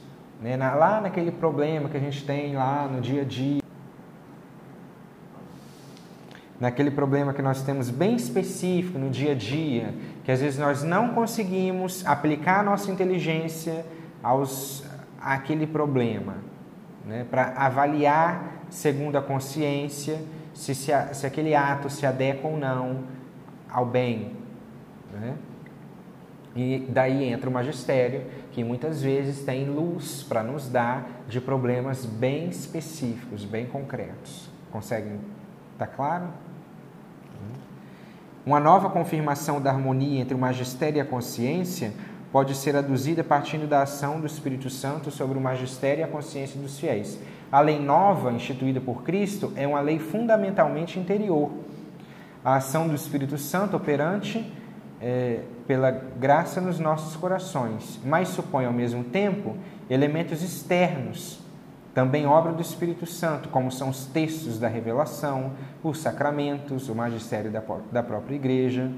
[0.43, 0.57] né?
[0.57, 3.62] Na, lá naquele problema que a gente tem lá no dia a dia,
[6.61, 10.82] naquele problema que nós temos bem específico no dia a dia, que às vezes nós
[10.82, 13.86] não conseguimos aplicar a nossa inteligência
[14.22, 14.84] aos
[15.20, 16.34] àquele problema,
[17.07, 17.24] né?
[17.30, 20.20] para avaliar segundo a consciência
[20.53, 23.05] se, se, se, aquele ato se adequa ou não
[23.70, 24.32] ao bem.
[25.12, 25.34] Né?
[26.55, 28.22] E daí entra o magistério,
[28.53, 34.48] que muitas vezes tem luz para nos dar de problemas bem específicos, bem concretos.
[34.70, 35.18] Conseguem?
[35.72, 36.26] Está claro?
[38.44, 41.92] Uma nova confirmação da harmonia entre o magistério e a consciência
[42.32, 46.61] pode ser aduzida partindo da ação do Espírito Santo sobre o magistério e a consciência
[46.61, 47.18] dos fiéis.
[47.50, 51.50] A lei nova, instituída por Cristo, é uma lei fundamentalmente interior.
[52.44, 54.53] A ação do Espírito Santo operante
[55.00, 59.56] é, pela graça nos nossos corações, mas supõe ao mesmo tempo
[59.88, 61.42] elementos externos,
[61.94, 65.52] também obra do Espírito Santo, como são os textos da revelação,
[65.82, 68.90] os sacramentos, o magistério da, própria igreja.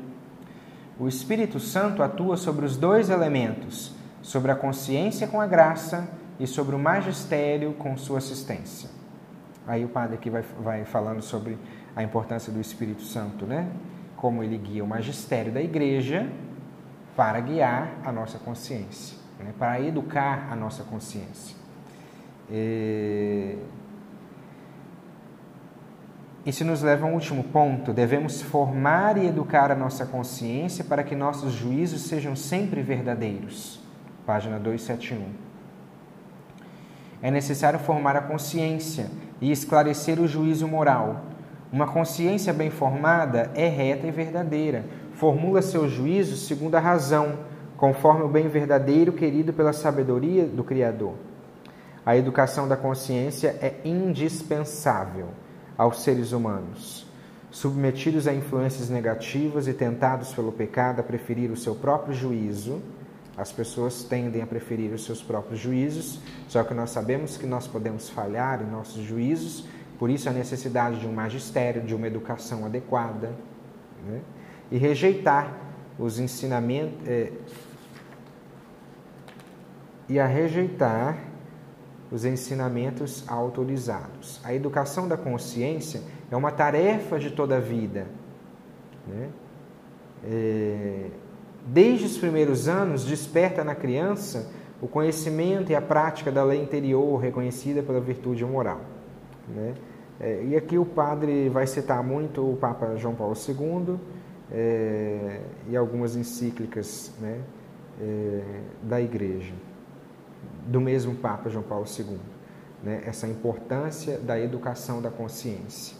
[0.98, 3.92] O Espírito Santo atua sobre os dois elementos,
[4.22, 6.08] sobre a consciência com a graça
[6.38, 8.88] e sobre o magistério com sua assistência.
[9.66, 11.58] Aí o padre aqui vai, vai falando sobre
[11.96, 13.68] a importância do Espírito Santo, né?
[14.16, 16.28] Como ele guia o magistério da igreja
[17.16, 19.52] para guiar a nossa consciência, né?
[19.58, 21.56] para educar a nossa consciência.
[22.50, 23.56] E...
[26.44, 27.92] Isso nos leva a um último ponto.
[27.92, 33.80] Devemos formar e educar a nossa consciência para que nossos juízos sejam sempre verdadeiros.
[34.26, 35.24] Página 271.
[37.22, 39.06] É necessário formar a consciência
[39.40, 41.24] e esclarecer o juízo moral.
[41.72, 44.84] Uma consciência bem formada é reta e verdadeira.
[45.14, 47.38] Formula seus juízos segundo a razão,
[47.76, 51.14] conforme o bem verdadeiro querido pela sabedoria do Criador.
[52.04, 55.28] A educação da consciência é indispensável
[55.78, 57.06] aos seres humanos,
[57.50, 62.82] submetidos a influências negativas e tentados pelo pecado a preferir o seu próprio juízo.
[63.36, 67.66] As pessoas tendem a preferir os seus próprios juízos, só que nós sabemos que nós
[67.66, 69.64] podemos falhar em nossos juízos,
[69.98, 73.32] por isso a necessidade de um magistério, de uma educação adequada,
[74.06, 74.20] né?
[74.70, 75.54] E rejeitar
[75.98, 77.06] os ensinamentos.
[77.06, 77.32] É,
[80.08, 81.18] e a rejeitar
[82.10, 84.40] os ensinamentos autorizados.
[84.44, 88.06] A educação da consciência é uma tarefa de toda a vida.
[89.06, 89.28] Né?
[90.22, 91.06] É,
[91.66, 94.50] desde os primeiros anos, desperta na criança
[94.80, 98.80] o conhecimento e a prática da lei interior reconhecida pela virtude moral.
[99.48, 99.74] Né?
[100.20, 103.98] É, e aqui o padre vai citar muito o Papa João Paulo II
[104.50, 107.40] é, e algumas encíclicas né,
[108.00, 108.42] é,
[108.82, 109.54] da Igreja
[110.66, 112.18] do mesmo Papa João Paulo II,
[112.82, 113.02] né?
[113.04, 115.96] essa importância da educação da consciência.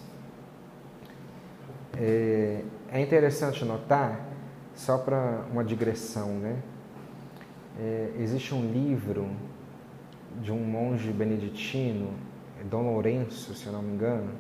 [1.97, 4.21] É, é interessante notar,
[4.75, 6.57] só para uma digressão, né?
[7.79, 9.29] É, existe um livro
[10.41, 12.13] de um monge beneditino,
[12.65, 14.33] Dom Lourenço, se eu não me engano,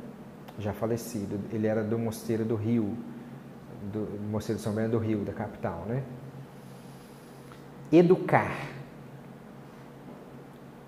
[0.58, 1.38] já falecido.
[1.52, 2.96] Ele era do Mosteiro do Rio,
[3.92, 6.02] do Mosteiro de São Bento do Rio, da capital, né?
[7.92, 8.74] Educar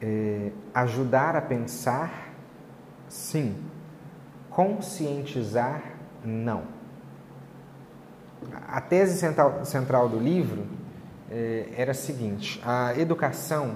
[0.00, 2.32] é, ajudar a pensar,
[3.08, 3.56] sim.
[4.50, 5.82] Conscientizar,
[6.24, 6.64] não.
[8.68, 10.66] A tese central, central do livro
[11.30, 13.74] é, era a seguinte: a educação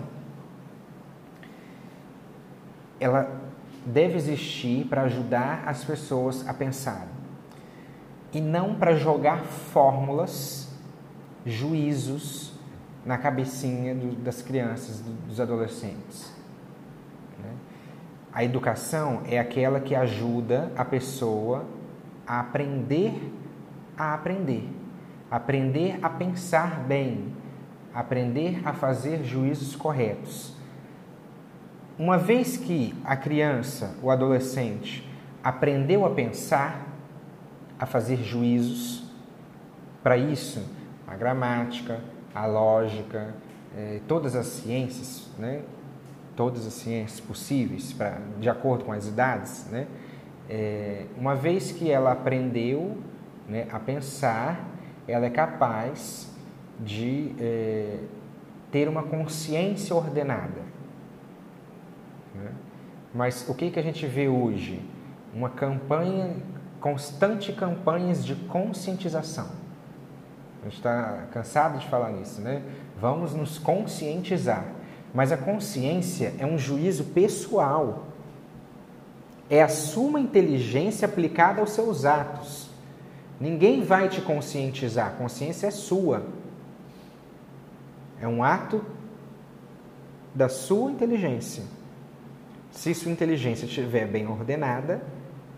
[2.99, 3.41] ela
[3.85, 7.07] deve existir para ajudar as pessoas a pensar
[8.33, 10.69] e não para jogar fórmulas,
[11.45, 12.53] juízos
[13.05, 16.33] na cabecinha do, das crianças, do, dos adolescentes.
[17.43, 17.53] Né?
[18.33, 21.65] A educação é aquela que ajuda a pessoa
[22.27, 23.33] a aprender
[24.01, 24.67] a aprender,
[25.31, 27.35] aprender a pensar bem,
[27.93, 30.57] aprender a fazer juízos corretos.
[31.99, 35.07] Uma vez que a criança, o adolescente,
[35.45, 36.90] aprendeu a pensar,
[37.81, 39.03] a fazer juízos,
[40.03, 40.63] para isso,
[41.07, 42.01] a gramática,
[42.35, 43.35] a lógica,
[43.75, 45.63] é, todas as ciências, né?
[46.37, 49.87] todas as ciências possíveis, pra, de acordo com as idades, né?
[50.49, 52.99] É, uma vez que ela aprendeu
[53.49, 54.69] né, a pensar,
[55.07, 56.31] ela é capaz
[56.79, 57.99] de é,
[58.71, 60.61] ter uma consciência ordenada.
[62.35, 62.51] Né?
[63.15, 64.83] Mas o que, que a gente vê hoje?
[65.33, 66.35] Uma campanha,
[66.81, 69.49] constante campanhas de conscientização.
[70.61, 72.63] A gente está cansado de falar nisso, né?
[73.01, 74.65] Vamos nos conscientizar.
[75.13, 78.05] Mas a consciência é um juízo pessoal.
[79.49, 82.71] É a sua inteligência aplicada aos seus atos.
[83.41, 86.27] Ninguém vai te conscientizar, a consciência é sua.
[88.21, 88.85] É um ato
[90.35, 91.65] da sua inteligência.
[92.71, 95.03] Se sua inteligência estiver bem ordenada,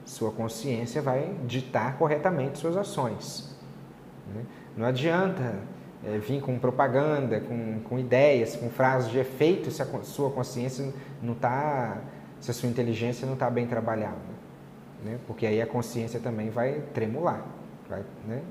[0.04, 3.56] sua consciência vai ditar corretamente suas ações.
[4.34, 4.44] Né?
[4.76, 5.54] Não adianta
[6.04, 10.92] é, vir com propaganda, com, com ideias, com frases de efeito se a sua consciência
[11.22, 11.98] não está,
[12.40, 14.32] se a sua inteligência não está bem trabalhada.
[15.04, 15.18] Né?
[15.26, 17.44] Porque aí a consciência também vai tremular.
[17.88, 18.42] Vai, né?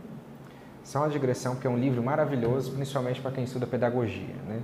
[0.83, 4.35] Só uma digressão, porque é um livro maravilhoso, principalmente para quem estuda pedagogia.
[4.47, 4.61] Né?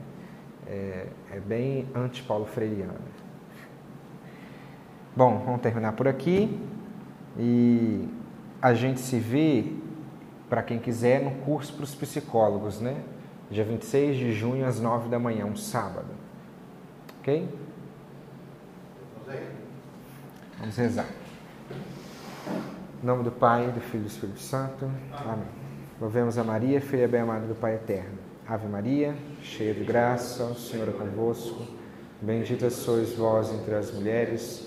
[0.68, 3.00] É, é bem anti-Paulo Freireano.
[5.16, 6.60] Bom, vamos terminar por aqui.
[7.38, 8.08] E
[8.62, 9.66] a gente se vê,
[10.50, 13.02] para quem quiser, no curso para os psicólogos, né?
[13.50, 16.08] Dia 26 de junho, às 9 da manhã, um sábado.
[17.20, 17.48] Ok?
[20.60, 21.08] Vamos rezar.
[23.02, 24.90] Em nome do Pai, do Filho e do Espírito Santo.
[25.14, 25.46] Amém.
[26.02, 28.18] Louvemos a Maria, filha bem amada do Pai Eterno.
[28.48, 31.64] Ave Maria, cheia de graça, o Senhor é convosco.
[32.22, 34.67] Bendita sois vós entre as mulheres,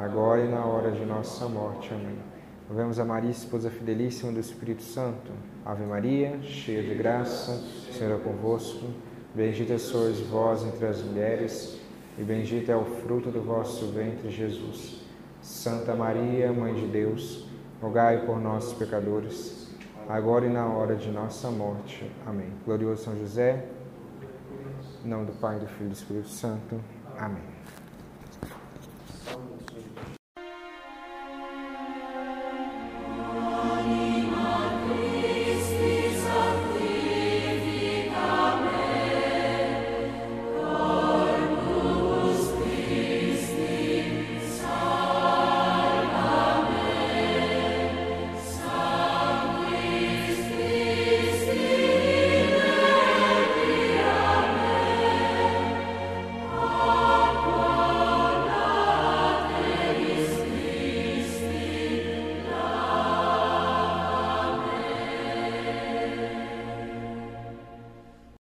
[0.00, 1.92] agora e na hora de nossa morte.
[1.92, 2.18] Amém.
[2.68, 5.30] Louvemos a Maria, esposa fidelíssima do Espírito Santo.
[5.64, 8.86] Ave Maria, cheia de graça, o Senhor é convosco.
[9.34, 11.78] Bendita sois vós entre as mulheres,
[12.18, 15.02] e bendito é o fruto do vosso ventre, Jesus.
[15.42, 17.46] Santa Maria, Mãe de Deus,
[17.80, 19.70] rogai por nós, pecadores,
[20.08, 22.10] agora e na hora de nossa morte.
[22.26, 22.50] Amém.
[22.64, 23.66] Glorioso São José,
[25.04, 26.80] em nome do Pai, do Filho e do Espírito Santo.
[27.18, 27.49] Amém.